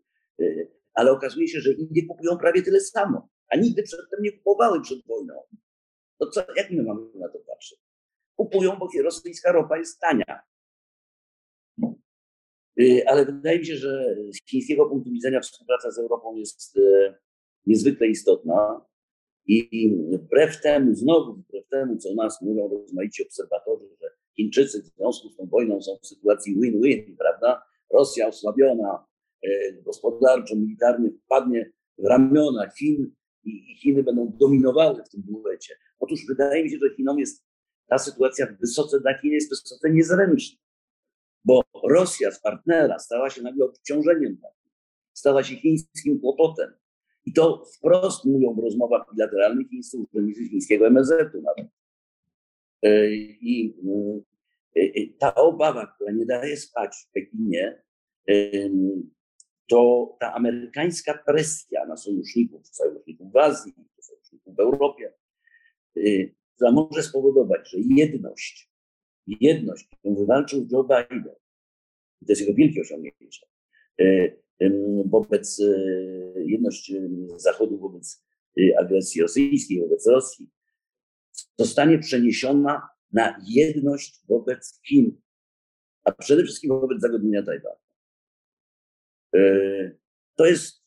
ale 0.95 1.13
okazuje 1.13 1.49
się, 1.49 1.61
że 1.61 1.73
Indie 1.73 2.07
kupują 2.07 2.39
prawie 2.39 2.63
tyle 2.63 2.81
samo, 2.81 3.29
a 3.49 3.57
nigdy 3.57 3.83
przedtem 3.83 4.23
nie 4.23 4.33
kupowały 4.33 4.83
przed 4.83 5.07
wojną. 5.07 5.35
To 6.19 6.31
co, 6.31 6.45
jak 6.57 6.71
my 6.71 6.83
mamy 6.83 7.01
na 7.15 7.29
to 7.29 7.39
patrzeć? 7.39 7.79
Kupują, 8.37 8.77
bo 8.77 8.89
rosyjska 9.03 9.53
ropa 9.53 9.79
jest 9.79 10.01
tania. 10.01 10.43
Y, 12.81 13.03
ale 13.07 13.27
wydaje 13.27 13.59
mi 13.59 13.67
się, 13.67 13.77
że 13.77 14.17
z 14.33 14.51
chińskiego 14.51 14.87
punktu 14.87 15.11
widzenia 15.11 15.41
współpraca 15.41 15.91
z 15.91 15.99
Europą 15.99 16.37
jest 16.37 16.77
y, 16.77 17.15
niezwykle 17.67 18.07
istotna 18.07 18.87
i 19.47 19.91
wbrew 20.13 20.61
temu, 20.61 20.95
znowu 20.95 21.35
wbrew 21.35 21.69
temu, 21.69 21.97
co 21.97 22.15
nas 22.15 22.43
mówią 22.43 22.69
rozmaici 22.69 23.23
obserwatorzy, 23.23 23.85
że 24.01 24.07
Chińczycy 24.37 24.83
w 24.83 24.87
związku 24.87 25.29
z 25.29 25.37
tą 25.37 25.47
wojną 25.47 25.83
są 25.83 25.99
w 26.03 26.07
sytuacji 26.07 26.61
win-win, 26.61 27.17
prawda? 27.17 27.63
Rosja 27.91 28.29
osłabiona 28.29 29.07
gospodarczo, 29.85 30.57
militarnie 30.57 31.11
wpadnie 31.25 31.71
w 31.99 32.05
ramiona 32.05 32.71
Chin 32.79 33.15
i 33.45 33.77
Chiny 33.77 34.03
będą 34.03 34.33
dominowały 34.41 35.05
w 35.05 35.09
tym 35.09 35.23
duecie. 35.23 35.75
Otóż 36.01 36.27
wydaje 36.29 36.65
mi 36.65 36.71
się, 36.71 36.79
że 36.79 36.95
Chinom 36.97 37.19
jest 37.19 37.45
ta 37.87 37.99
sytuacja 37.99 38.47
wysoce 38.61 39.01
dla 39.01 39.19
Chin 39.19 39.33
jest 39.33 39.51
wysoce 39.51 39.91
niezręczna 39.91 40.63
bo 41.45 41.63
Rosja 41.89 42.31
z 42.31 42.41
partnera 42.41 42.99
stała 42.99 43.31
się 43.31 43.43
nagle 43.43 43.65
obciążeniem 43.65 44.39
stała 45.13 45.43
się 45.43 45.57
chińskim 45.57 46.21
kłopotem. 46.21 46.73
I 47.25 47.33
to 47.33 47.65
wprost 47.77 48.25
mówią 48.25 48.55
w 48.55 48.59
rozmowach 48.59 49.03
bilateralnych 49.15 49.69
chińscy 49.69 49.99
urzędnicy 49.99 50.49
chińskiego 50.49 50.87
MSZ-u 50.87 51.43
nawet. 51.43 51.67
E, 52.83 53.15
I 53.15 53.77
e, 54.77 54.81
e, 54.81 55.07
ta 55.19 55.35
obawa, 55.35 55.87
która 55.87 56.13
nie 56.13 56.27
daje 56.27 56.57
spać 56.57 56.97
w 56.97 57.13
Pekinie, 57.13 57.83
to 59.73 60.17
ta 60.21 60.35
amerykańska 60.35 61.19
presja 61.27 61.87
na 61.87 61.97
sojuszników, 61.97 62.69
sojuszników 62.69 63.33
w 63.33 63.37
Azji, 63.37 63.73
sojuszników 64.01 64.57
w 64.57 64.61
Europie, 64.61 65.13
która 66.55 66.73
może 66.73 67.03
spowodować, 67.03 67.71
że 67.71 67.79
jedność 67.81 68.73
jedność, 69.27 69.89
którą 69.99 70.15
wywalczył 70.15 70.67
Joe 70.73 70.85
Biden, 70.85 71.25
to 71.25 72.27
jest 72.29 72.41
jego 72.41 72.55
wielkie 72.55 72.81
osiągnięcie, 72.81 73.47
e, 74.01 74.37
wobec 75.05 75.61
e, 75.61 75.65
jedność 76.45 76.93
Zachodu 77.37 77.79
wobec 77.79 78.25
agresji 78.79 79.23
rosyjskiej, 79.23 79.81
wobec 79.81 80.07
Rosji, 80.07 80.51
zostanie 81.59 81.99
przeniesiona 81.99 82.89
na 83.13 83.37
jedność 83.47 84.21
wobec 84.29 84.81
Chin, 84.87 85.21
a 86.05 86.13
przede 86.13 86.45
wszystkim 86.45 86.71
wobec 86.71 87.01
zagodnienia 87.01 87.43
Tajwanu. 87.43 87.82
To 90.37 90.47
jest, 90.47 90.85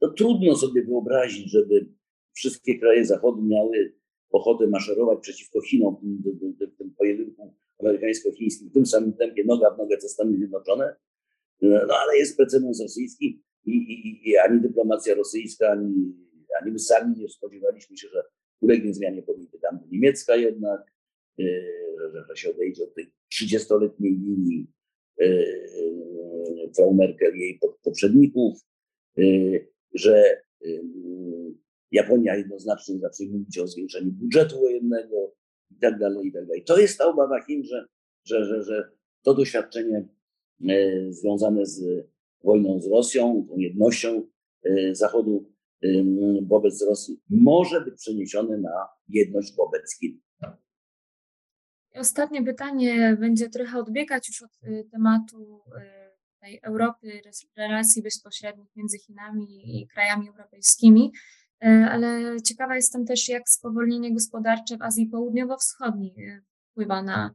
to 0.00 0.08
trudno 0.08 0.56
sobie 0.56 0.82
wyobrazić, 0.82 1.50
żeby 1.50 1.86
wszystkie 2.32 2.78
kraje 2.78 3.04
Zachodu 3.04 3.42
miały 3.42 3.94
ochotę 4.30 4.66
maszerować 4.66 5.18
przeciwko 5.20 5.60
Chinom 5.60 5.96
w 6.60 6.78
tym 6.78 6.94
pojedynku 6.94 7.54
amerykańsko-chińskim. 7.78 8.68
W 8.68 8.72
tym 8.72 8.86
samym 8.86 9.12
tempie, 9.12 9.44
noga 9.44 9.74
w 9.74 9.78
nogę 9.78 9.96
co 9.98 10.08
Stany 10.08 10.36
Zjednoczone, 10.36 10.96
no 11.62 11.94
ale 12.02 12.16
jest 12.18 12.36
precedens 12.36 12.80
rosyjski 12.80 13.42
i, 13.64 13.76
i, 13.76 14.28
i 14.30 14.36
ani 14.36 14.60
dyplomacja 14.60 15.14
rosyjska, 15.14 15.70
ani, 15.70 16.14
ani 16.60 16.72
my 16.72 16.78
sami 16.78 17.18
nie 17.18 17.28
spodziewaliśmy 17.28 17.96
się, 17.96 18.08
że 18.08 18.22
ulegnie 18.60 18.94
zmianie 18.94 19.22
polityki. 19.22 19.58
Niemiecka 19.90 20.36
jednak, 20.36 20.80
że, 22.12 22.24
że 22.28 22.36
się 22.36 22.50
odejdzie 22.50 22.84
od 22.84 22.94
tej 22.94 23.12
30-letniej 23.34 24.12
linii 24.12 24.66
Frau 26.76 26.94
Merkel 26.94 27.36
i 27.36 27.40
jej 27.40 27.60
poprzedników, 27.82 28.58
yy, 29.16 29.68
że 29.94 30.42
Japonia 31.92 32.36
jednoznacznie 32.36 32.98
zacznie 32.98 33.28
mówić 33.28 33.58
o 33.58 33.66
zwiększeniu 33.66 34.12
budżetu 34.12 34.60
wojennego 34.60 35.34
i 35.70 35.74
tak 35.80 35.98
dalej, 35.98 36.26
i 36.26 36.32
tak 36.32 36.46
dalej. 36.46 36.64
To 36.64 36.78
jest 36.78 36.98
ta 36.98 37.06
obawa 37.06 37.42
Chin, 37.42 37.64
że, 37.64 37.86
że, 38.24 38.44
że, 38.44 38.62
że 38.62 38.90
to 39.22 39.34
doświadczenie 39.34 40.08
związane 41.08 41.66
z 41.66 42.06
wojną 42.44 42.80
z 42.80 42.86
Rosją, 42.86 43.46
tą 43.48 43.56
jednością 43.56 44.22
Zachodu 44.92 45.52
wobec 46.42 46.82
Rosji 46.82 47.20
może 47.30 47.80
być 47.80 47.94
przeniesione 47.94 48.58
na 48.58 48.88
jedność 49.08 49.56
wobec 49.56 49.98
Chin. 50.00 50.20
Ostatnie 51.98 52.44
pytanie 52.44 53.16
będzie 53.20 53.48
trochę 53.48 53.78
odbiegać 53.78 54.28
już 54.28 54.42
od 54.42 54.58
tematu 54.90 55.60
tej 56.40 56.60
Europy, 56.62 57.22
relacji 57.56 58.02
bezpośrednich 58.02 58.76
między 58.76 58.98
Chinami 58.98 59.80
i 59.80 59.88
krajami 59.88 60.28
europejskimi, 60.28 61.12
ale 61.90 62.36
ciekawa 62.44 62.76
jestem 62.76 63.06
też, 63.06 63.28
jak 63.28 63.48
spowolnienie 63.48 64.14
gospodarcze 64.14 64.76
w 64.76 64.82
Azji 64.82 65.06
Południowo-Wschodniej 65.06 66.40
wpływa 66.70 67.02
na, 67.02 67.34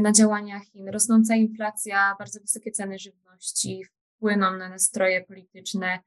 na 0.00 0.12
działania 0.12 0.60
Chin. 0.60 0.88
Rosnąca 0.88 1.34
inflacja, 1.34 2.14
bardzo 2.18 2.40
wysokie 2.40 2.70
ceny 2.70 2.98
żywności 2.98 3.84
wpłyną 4.16 4.56
na 4.56 4.68
nastroje 4.68 5.24
polityczne, 5.24 5.98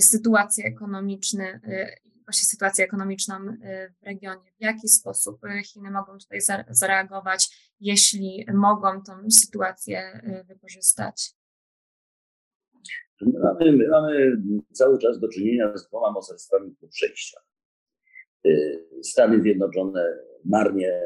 sytuację 0.00 0.64
ekonomiczną, 0.64 1.44
właśnie 2.24 2.46
sytuację 2.46 2.84
ekonomiczną 2.84 3.34
w 4.00 4.04
regionie. 4.06 4.52
W 4.58 4.62
jaki 4.62 4.88
sposób 4.88 5.40
Chiny 5.64 5.90
mogą 5.90 6.18
tutaj 6.18 6.38
zareagować, 6.70 7.72
jeśli 7.80 8.46
mogą 8.54 9.02
tą 9.02 9.30
sytuację 9.30 10.22
wykorzystać? 10.48 11.34
My 13.20 13.38
mamy, 13.38 13.72
my 13.72 13.88
mamy 13.88 14.42
cały 14.72 14.98
czas 14.98 15.20
do 15.20 15.28
czynienia 15.28 15.76
z 15.76 15.88
dwoma 15.88 16.10
mocarstwami 16.10 16.76
po 16.80 16.88
przejścia. 16.88 17.40
Stany 19.02 19.42
Zjednoczone 19.42 20.18
marnie 20.44 21.00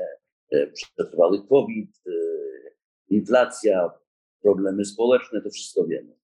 przetrwały 0.72 1.46
COVID, 1.48 2.02
inflacja, 3.09 3.90
problemy 4.42 4.85
społeczne, 4.85 5.40
to 5.42 5.50
wszystko 5.50 5.87
wiemy. 5.87 6.16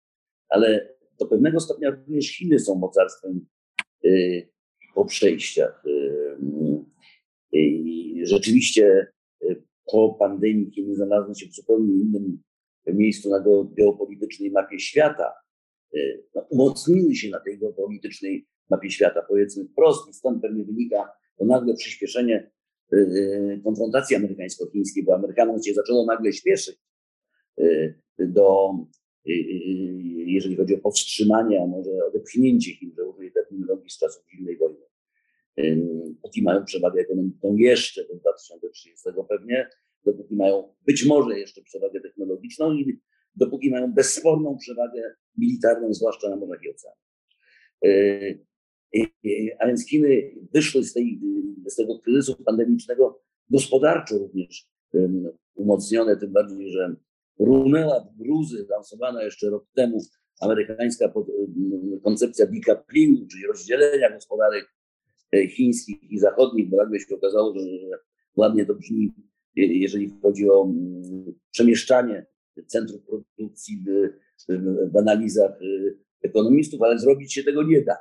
Ale 0.48 0.94
do 1.18 1.26
pewnego 1.26 1.60
stopnia 1.60 1.90
również 1.90 2.28
Chiny 2.36 2.58
są 2.58 2.74
mocarstwem 2.74 3.46
po 5.00 5.04
przejściach. 5.04 5.84
I 7.52 8.22
rzeczywiście 8.26 9.12
po 9.92 10.16
pandemii 10.18 10.70
Chiny 10.70 10.94
znalazły 10.94 11.34
się 11.34 11.46
w 11.46 11.54
zupełnie 11.54 11.94
innym 11.94 12.42
miejscu 12.86 13.30
na 13.30 13.44
geopolitycznej 13.78 14.50
mapie 14.50 14.78
świata. 14.78 15.32
No, 16.34 16.46
umocniły 16.50 17.14
się 17.14 17.30
na 17.30 17.40
tej 17.40 17.58
geopolitycznej 17.58 18.46
mapie 18.70 18.90
świata, 18.90 19.22
powiedzmy 19.28 19.64
wprost, 19.64 20.10
i 20.10 20.12
stąd 20.12 20.42
pewnie 20.42 20.64
wynika 20.64 21.12
to 21.38 21.44
nagle 21.44 21.74
przyspieszenie 21.74 22.50
Y, 22.92 22.96
y, 22.96 23.60
konfrontacji 23.64 24.16
amerykańsko-chińskiej, 24.16 25.04
bo 25.04 25.14
Amerykanom 25.14 25.62
się 25.62 25.74
zaczęło 25.74 26.06
nagle 26.06 26.32
śpieszyć 26.32 26.76
y, 27.60 27.94
do, 28.18 28.70
jeżeli 30.26 30.56
chodzi 30.56 30.74
o 30.74 30.78
powstrzymanie, 30.78 31.62
a 31.62 31.66
może 31.66 31.90
odepchnięcie 32.08 32.74
Chin, 32.74 32.92
że 32.96 33.04
użyję 33.04 33.30
terminologii 33.30 33.90
z 33.90 33.98
czasów 33.98 34.22
zimnej 34.30 34.56
wojny. 34.56 34.89
Dopóki 35.56 36.42
mają 36.42 36.64
przewagę 36.64 37.00
ekonomiczną 37.00 37.56
jeszcze 37.56 38.04
do 38.08 38.16
2030 38.16 39.08
pewnie, 39.28 39.68
dopóki 40.04 40.36
mają 40.36 40.74
być 40.86 41.06
może 41.06 41.38
jeszcze 41.38 41.62
przewagę 41.62 42.00
technologiczną 42.00 42.72
i 42.72 43.00
dopóki 43.36 43.70
mają 43.70 43.92
bezsporną 43.92 44.56
przewagę 44.56 45.14
militarną, 45.36 45.94
zwłaszcza 45.94 46.30
na 46.30 46.36
morzach 46.36 46.62
i 46.62 46.70
oceanach. 46.70 47.10
A 49.58 49.66
więc 49.66 49.88
Chiny 49.88 50.34
wyszły 50.54 50.84
z, 50.84 50.92
tej, 50.92 51.20
z 51.66 51.76
tego 51.76 51.98
kryzysu 51.98 52.44
pandemicznego 52.44 53.22
gospodarczo 53.50 54.18
również 54.18 54.68
umocnione, 55.54 56.16
tym 56.16 56.32
bardziej, 56.32 56.70
że 56.70 56.96
runęła 57.38 58.00
w 58.00 58.16
gruzy 58.18 58.66
lansowana 58.70 59.22
jeszcze 59.22 59.50
rok 59.50 59.66
temu 59.74 60.02
amerykańska 60.40 61.12
koncepcja 62.04 62.46
decouplingu, 62.46 63.26
czyli 63.26 63.46
rozdzielenia 63.46 64.10
gospodarek 64.10 64.79
chińskich 65.48 66.10
i 66.10 66.18
zachodnich, 66.18 66.70
bo 66.70 66.76
nagle 66.76 67.00
się 67.00 67.14
okazało, 67.14 67.54
że, 67.54 67.60
że 67.60 67.98
ładnie 68.36 68.66
to 68.66 68.74
brzmi, 68.74 69.12
jeżeli 69.56 70.10
chodzi 70.22 70.50
o 70.50 70.68
przemieszczanie 71.50 72.26
centrów 72.66 73.02
produkcji 73.06 73.84
w, 74.92 74.96
analizach 74.96 75.50
e, 75.50 75.92
ekonomistów, 76.22 76.82
ale 76.82 76.98
zrobić 76.98 77.34
się 77.34 77.42
tego 77.42 77.62
nie 77.62 77.82
da 77.82 77.96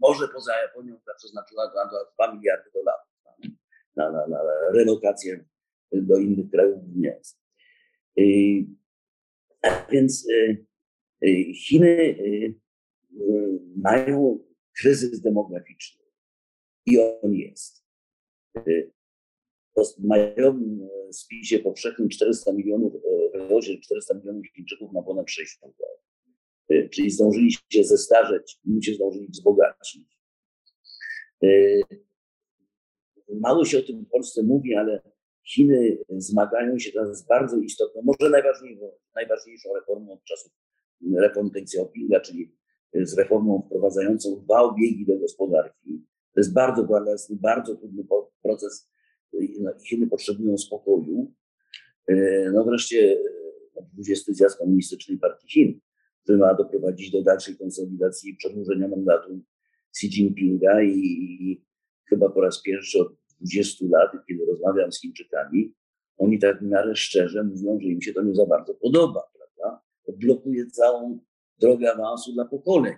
może 0.00 0.28
poza 0.28 0.52
Japonią, 0.62 0.98
która 1.00 1.16
przeznaczyła 1.16 1.72
na 1.74 1.90
2 2.26 2.34
miliardy 2.34 2.70
dolarów 2.74 3.08
na, 3.96 4.10
na, 4.10 4.26
na 4.26 4.38
relokację 4.72 5.44
do 5.92 6.16
innych 6.16 6.50
krajów 6.50 6.78
miast. 6.96 7.40
A 9.62 9.86
więc 9.92 10.28
Chiny 11.54 12.18
mają 13.76 14.38
kryzys 14.80 15.20
demograficzny 15.20 16.04
i 16.86 16.98
on 16.98 17.34
jest. 17.34 17.84
W 19.76 20.04
majowym 20.04 20.88
spisie 21.12 21.58
powszechnym 21.58 22.08
400 22.08 22.52
milionów, 22.52 22.92
w 23.34 23.80
400 23.80 24.14
milionów 24.14 24.46
Chińczyków 24.56 24.92
ma 24.92 25.02
ponad 25.02 25.30
60 25.30 25.74
lat. 25.78 25.98
Y, 26.72 26.88
czyli 26.88 27.10
zdążyli 27.10 27.52
się 27.70 27.84
zestarzeć, 27.84 28.58
nim 28.64 28.82
się 28.82 28.94
zdążyli 28.94 29.28
wzbogacić. 29.28 30.18
Y, 31.44 31.82
mało 33.40 33.64
się 33.64 33.78
o 33.78 33.82
tym 33.82 34.04
w 34.04 34.08
Polsce 34.08 34.42
mówi, 34.42 34.74
ale 34.74 35.02
Chiny 35.54 35.98
zmagają 36.10 36.78
się 36.78 36.92
teraz 36.92 37.18
z 37.18 37.26
bardzo 37.26 37.56
istotną, 37.56 38.02
może 38.02 38.30
najważniejszą, 38.30 38.92
najważniejszą 39.14 39.74
reformą 39.74 40.12
od 40.12 40.24
czasów 40.24 40.52
reform 41.16 41.50
Deng 41.50 41.62
Xiaopinga, 41.62 42.20
czyli 42.20 42.57
z 42.94 43.18
reformą 43.18 43.62
wprowadzającą 43.66 44.40
dwa 44.44 44.62
obiegi 44.62 45.06
do 45.06 45.18
gospodarki. 45.18 46.04
To 46.34 46.40
jest 46.40 46.52
bardzo 46.52 46.84
bolesny, 46.84 47.36
bardzo 47.36 47.76
trudny 47.76 48.04
proces. 48.42 48.90
No, 49.60 49.70
Chiny 49.88 50.06
potrzebują 50.06 50.58
spokoju. 50.58 51.32
Y, 52.10 52.50
no 52.54 52.64
wreszcie 52.64 53.18
20 53.92 54.32
zjazd 54.32 54.58
Komunistycznej 54.58 55.18
Partii 55.18 55.48
Chin 55.48 55.80
który 56.28 56.38
ma 56.38 56.54
doprowadzić 56.54 57.10
do 57.10 57.22
dalszej 57.22 57.56
konsolidacji 57.56 58.30
i 58.30 58.36
przedłużenia 58.36 58.88
mandatu 58.88 59.40
Xi 59.90 60.06
Jinpinga 60.06 60.82
i, 60.82 60.98
i 61.40 61.64
chyba 62.04 62.28
po 62.28 62.40
raz 62.40 62.62
pierwszy 62.62 63.00
od 63.00 63.08
20 63.40 63.84
lat, 63.90 64.12
kiedy 64.28 64.46
rozmawiam 64.46 64.92
z 64.92 65.00
Chińczykami, 65.00 65.74
oni 66.16 66.38
tak 66.38 66.60
w 66.62 66.94
szczerze 66.94 67.44
mówią, 67.44 67.80
że 67.80 67.88
im 67.88 68.02
się 68.02 68.12
to 68.12 68.22
nie 68.22 68.34
za 68.34 68.46
bardzo 68.46 68.74
podoba, 68.74 69.22
prawda? 69.38 69.82
To 70.06 70.12
blokuje 70.12 70.66
całą 70.66 71.18
drogę 71.60 71.92
awansu 71.92 72.32
dla 72.32 72.44
pokoleń. 72.44 72.94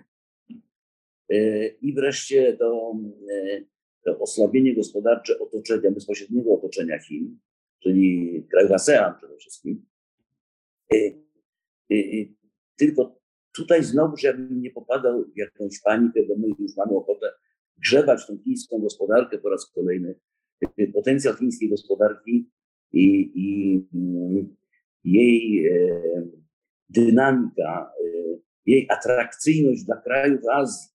E, 1.29 1.67
I 1.67 1.93
wreszcie 1.93 2.57
to, 2.57 2.95
e, 3.31 3.61
to 4.03 4.19
osłabienie 4.19 4.75
gospodarcze 4.75 5.39
otoczenia, 5.39 5.91
bezpośredniego 5.91 6.53
otoczenia 6.53 6.99
Chin, 6.99 7.39
czyli 7.83 8.43
krajów 8.51 8.71
ASEAN 8.71 9.15
przede 9.17 9.37
wszystkim. 9.37 9.85
E, 10.93 10.97
tylko 12.77 13.21
Tutaj 13.53 13.83
znowuż 13.83 14.23
ja 14.23 14.33
bym 14.33 14.61
nie 14.61 14.71
popadał 14.71 15.25
w 15.25 15.37
jakąś 15.37 15.79
panikę, 15.79 16.21
bo 16.27 16.35
my 16.35 16.47
już 16.59 16.77
mamy 16.77 16.91
ochotę 16.91 17.31
grzebać 17.77 18.27
tą 18.27 18.37
chińską 18.37 18.79
gospodarkę 18.79 19.37
po 19.37 19.49
raz 19.49 19.71
kolejny. 19.71 20.15
Potencjał 20.93 21.35
chińskiej 21.35 21.69
gospodarki 21.69 22.49
i, 22.93 23.31
i 23.35 23.81
jej 25.03 25.69
dynamika, 26.89 27.91
jej 28.65 28.87
atrakcyjność 28.89 29.83
dla 29.83 30.01
krajów 30.01 30.41
Azji, 30.51 30.89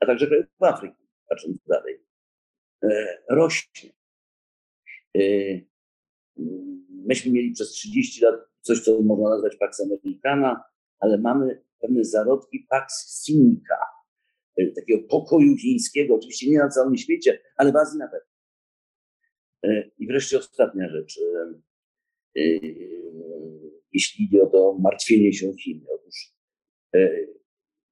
a 0.00 0.06
także 0.06 0.26
krajów 0.26 0.46
Afryki, 0.60 1.08
patrząc 1.28 1.58
dalej, 1.66 2.04
e, 2.82 3.18
rośnie. 3.30 3.90
Myśmy 6.90 7.32
mieli 7.32 7.52
przez 7.52 7.70
30 7.70 8.24
lat 8.24 8.34
coś, 8.60 8.80
co 8.80 9.02
można 9.02 9.30
nazwać 9.30 9.56
Pax 9.56 9.80
Americana, 9.80 10.64
ale 11.00 11.18
mamy 11.18 11.62
pewne 11.80 12.04
zarodki 12.04 12.66
Pax 12.70 13.22
Sinica, 13.24 13.78
e, 14.56 14.66
takiego 14.66 15.08
pokoju 15.08 15.56
chińskiego, 15.56 16.14
oczywiście 16.14 16.50
nie 16.50 16.58
na 16.58 16.68
całym 16.68 16.96
świecie, 16.96 17.40
ale 17.56 17.72
w 17.72 17.76
Azji 17.76 17.98
na 17.98 18.08
pewno. 18.08 18.28
E, 19.62 19.90
I 19.98 20.06
wreszcie 20.06 20.38
ostatnia 20.38 20.88
rzecz, 20.88 21.20
e, 22.36 22.40
jeśli 23.92 24.24
idzie 24.24 24.42
o 24.42 24.46
to 24.46 24.78
martwienie 24.80 25.32
się 25.32 25.52
Chin. 25.54 25.84
Otóż 25.94 26.37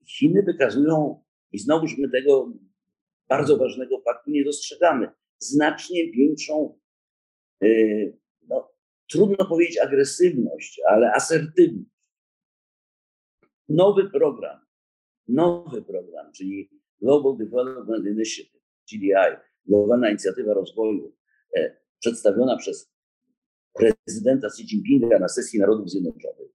Chiny 0.06 0.42
wykazują, 0.42 1.22
i 1.52 1.58
znowuż 1.58 1.98
my 1.98 2.10
tego 2.10 2.52
bardzo 3.28 3.56
ważnego 3.56 4.00
faktu 4.00 4.30
nie 4.30 4.44
dostrzegamy, 4.44 5.10
znacznie 5.38 6.12
większą, 6.12 6.78
no, 8.48 8.72
trudno 9.10 9.46
powiedzieć 9.48 9.78
agresywność, 9.78 10.80
ale 10.88 11.12
asertywność. 11.12 11.90
Nowy 13.68 14.10
program, 14.10 14.60
nowy 15.28 15.82
program, 15.82 16.32
czyli 16.32 16.70
Global 17.00 17.36
Development 17.36 18.06
Initiative, 18.06 18.62
GDI, 18.92 19.36
Globalna 19.66 20.10
Inicjatywa 20.10 20.54
Rozwoju, 20.54 21.16
e, 21.56 21.76
przedstawiona 21.98 22.56
przez 22.56 22.92
prezydenta 23.72 24.46
Xi 24.46 24.62
Jinpinga 24.62 25.18
na 25.18 25.28
sesji 25.28 25.60
Narodów 25.60 25.90
Zjednoczonych, 25.90 26.50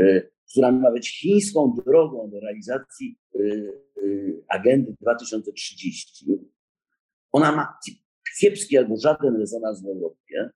e, 0.00 0.31
która 0.50 0.72
ma 0.72 0.90
być 0.90 1.20
chińską 1.20 1.74
drogą 1.86 2.30
do 2.30 2.40
realizacji 2.40 3.18
e, 3.34 3.38
e 3.38 4.02
agendy 4.48 4.94
2030. 5.00 6.26
Ona 7.32 7.52
ma 7.52 7.78
kiepski 8.40 8.78
albo 8.78 8.96
żaden 8.96 9.36
rezonans 9.36 9.82
w 9.82 9.86
Europie, 9.86 10.50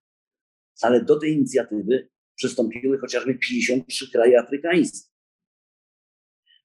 ale 0.82 1.04
do 1.04 1.18
tej 1.18 1.32
inicjatywy 1.32 2.08
przystąpiły 2.34 2.98
chociażby 2.98 3.34
53 3.34 4.10
kraje 4.10 4.38
afrykańskie. 4.38 5.10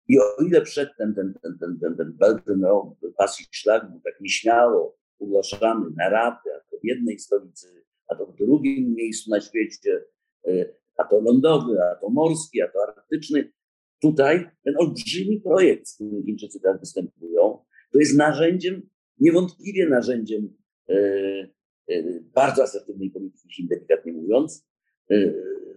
I 0.08 0.20
o 0.20 0.44
ile 0.48 0.62
przedtem 0.62 1.16
ten, 1.16 1.34
ten, 1.42 1.58
ten, 1.60 1.80
ten, 1.80 1.98
ten 1.98 2.14
Belt 2.14 2.44
no, 2.58 2.96
Pas 3.18 3.42
i 3.42 3.44
Szlak 3.52 3.92
był 3.92 4.00
tak 4.00 4.22
nieśmiało 4.22 4.98
ogłaszany 5.20 5.86
na 5.96 6.10
raty, 6.10 6.50
a 6.56 6.60
to 6.60 6.78
w 6.78 6.86
jednej 6.86 7.20
stolicy, 7.20 7.86
a 8.08 8.16
to 8.16 8.26
w 8.26 8.36
drugim 8.36 8.94
miejscu 8.94 9.30
na 9.30 9.42
świecie, 9.42 10.06
e, 10.48 10.81
a 11.02 11.08
to 11.10 11.22
lądowy, 11.22 11.78
a 11.82 11.96
to 11.96 12.10
morski, 12.10 12.62
a 12.62 12.68
to 12.68 12.80
arktyczny, 12.88 13.52
tutaj 14.02 14.50
ten 14.64 14.74
olbrzymi 14.78 15.42
projekt, 15.42 15.88
z 15.88 15.96
którym 15.96 16.24
Chińczycy 16.26 16.60
teraz 16.60 16.80
występują, 16.80 17.58
to 17.92 18.00
jest 18.00 18.18
narzędziem, 18.18 18.90
niewątpliwie 19.20 19.90
narzędziem 19.90 20.54
e, 20.90 20.94
e, 21.90 22.04
bardzo 22.36 22.64
asertywnej 22.64 23.12
polityki 23.12 23.54
Chin, 23.54 23.68
delikatnie 23.68 24.14
mówiąc, 24.14 24.68
e, 25.12 25.34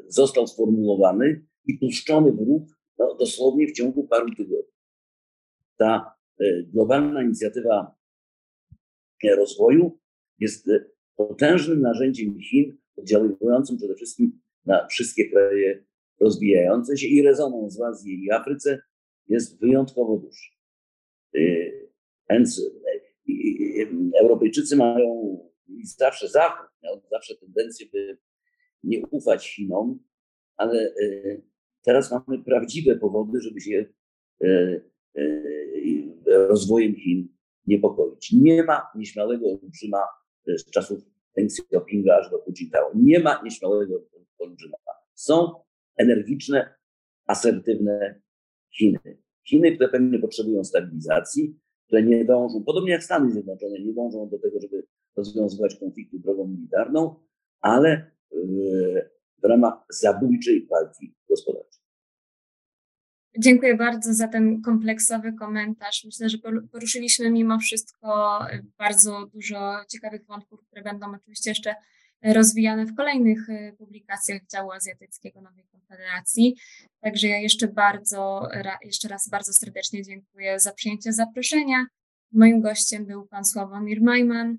został 0.09 0.47
sformułowany 0.47 1.47
i 1.67 1.79
puszczony 1.79 2.33
w 2.33 2.39
ruch 2.39 2.63
no, 2.99 3.15
dosłownie 3.15 3.69
w 3.69 3.73
ciągu 3.73 4.09
paru 4.09 4.35
tygodni. 4.35 4.75
Ta 5.77 6.15
globalna 6.73 7.23
inicjatywa 7.23 7.97
rozwoju 9.37 9.99
jest 10.39 10.71
potężnym 11.17 11.81
narzędziem 11.81 12.41
Chin, 12.41 12.77
oddziałującym 12.97 13.77
przede 13.77 13.95
wszystkim 13.95 14.41
na 14.66 14.87
wszystkie 14.87 15.31
kraje 15.31 15.85
rozwijające 16.20 16.96
się 16.96 17.07
i 17.07 17.22
rezonans 17.22 17.79
w 17.79 17.83
Azji 17.83 18.24
i 18.24 18.31
Afryce 18.31 18.83
jest 19.29 19.61
wyjątkowo 19.61 20.18
duży. 20.18 20.50
Więc 22.31 22.62
Europejczycy 24.20 24.77
mają 24.77 25.38
zawsze 25.98 26.29
Zachód 26.29 26.66
miał 26.83 27.03
zawsze 27.11 27.35
tendencję, 27.37 27.87
by 27.92 28.18
nie 28.85 29.07
ufać 29.07 29.48
Chinom, 29.48 29.98
ale 30.57 30.94
teraz 31.83 32.11
mamy 32.11 32.44
prawdziwe 32.44 32.96
powody, 32.96 33.40
żeby 33.40 33.61
się 33.61 33.87
rozwojem 36.27 36.94
Chin 36.94 37.29
niepokoić. 37.66 38.33
Nie 38.33 38.62
ma 38.62 38.83
nieśmiałego 38.94 39.46
olbrzyma 39.46 40.03
z 40.46 40.70
czasów 40.70 40.98
Deng 41.37 41.50
Xiaopinga 41.50 42.16
aż 42.16 42.31
do 42.31 42.38
Hu 42.38 42.53
Jintao. 42.53 42.90
Nie 42.94 43.20
ma 43.20 43.42
nieśmiałego 43.44 44.00
olbrzyma. 44.45 44.77
Są 45.15 45.63
energiczne, 45.97 46.75
asertywne 47.27 48.21
Chiny. 48.79 49.19
Chiny, 49.49 49.73
które 49.73 49.89
pewnie 49.89 50.19
potrzebują 50.19 50.65
stabilizacji, 50.65 51.61
które 51.87 52.03
nie 52.03 52.25
dążą, 52.25 52.65
podobnie 52.65 52.93
jak 52.93 53.05
Stany 53.05 53.33
Zjednoczone, 53.33 53.81
nie 53.81 53.95
dążą 53.95 54.29
do 54.29 54.39
tego, 54.39 54.61
żeby 54.61 54.87
rozwiązywać 55.17 55.77
konflikty 55.77 56.19
drogą 56.19 56.49
militarną, 56.49 57.21
ale 57.61 58.11
w 59.43 59.45
ramach 59.45 59.75
zabójczej 59.89 60.67
walki 60.71 61.15
gospodarczej. 61.29 61.83
Dziękuję 63.39 63.77
bardzo 63.77 64.15
za 64.15 64.29
ten 64.29 64.63
kompleksowy 64.63 65.33
komentarz. 65.33 66.05
Myślę, 66.05 66.29
że 66.29 66.39
poruszyliśmy 66.73 67.31
mimo 67.31 67.59
wszystko 67.59 68.39
bardzo 68.79 69.27
dużo 69.27 69.85
ciekawych 69.89 70.27
wątków, 70.27 70.61
które 70.67 70.83
będą 70.83 71.15
oczywiście 71.15 71.51
jeszcze 71.51 71.75
rozwijane 72.33 72.87
w 72.87 72.95
kolejnych 72.95 73.49
y, 73.49 73.75
publikacjach 73.79 74.41
działu 74.53 74.73
azjatyckiego 74.73 75.41
Nowej 75.41 75.65
Konfederacji. 75.73 76.57
Także 77.01 77.29
ja 77.29 77.39
jeszcze 77.39 77.69
bardzo, 77.69 78.49
jeszcze 78.85 79.09
raz 79.09 79.29
bardzo 79.29 79.53
serdecznie 79.53 80.03
dziękuję 80.03 80.61
za 80.61 80.73
przyjęcie 80.73 81.13
zaproszenia. 81.13 81.87
Moim 82.33 82.61
gościem 82.61 83.07
był 83.07 83.27
pan 83.27 83.45
Sławomir 83.45 84.03
Majman 84.03 84.59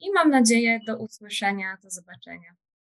i 0.00 0.12
mam 0.12 0.30
nadzieję 0.30 0.80
do 0.86 0.98
usłyszenia, 0.98 1.76
do 1.82 1.90
zobaczenia. 1.90 2.65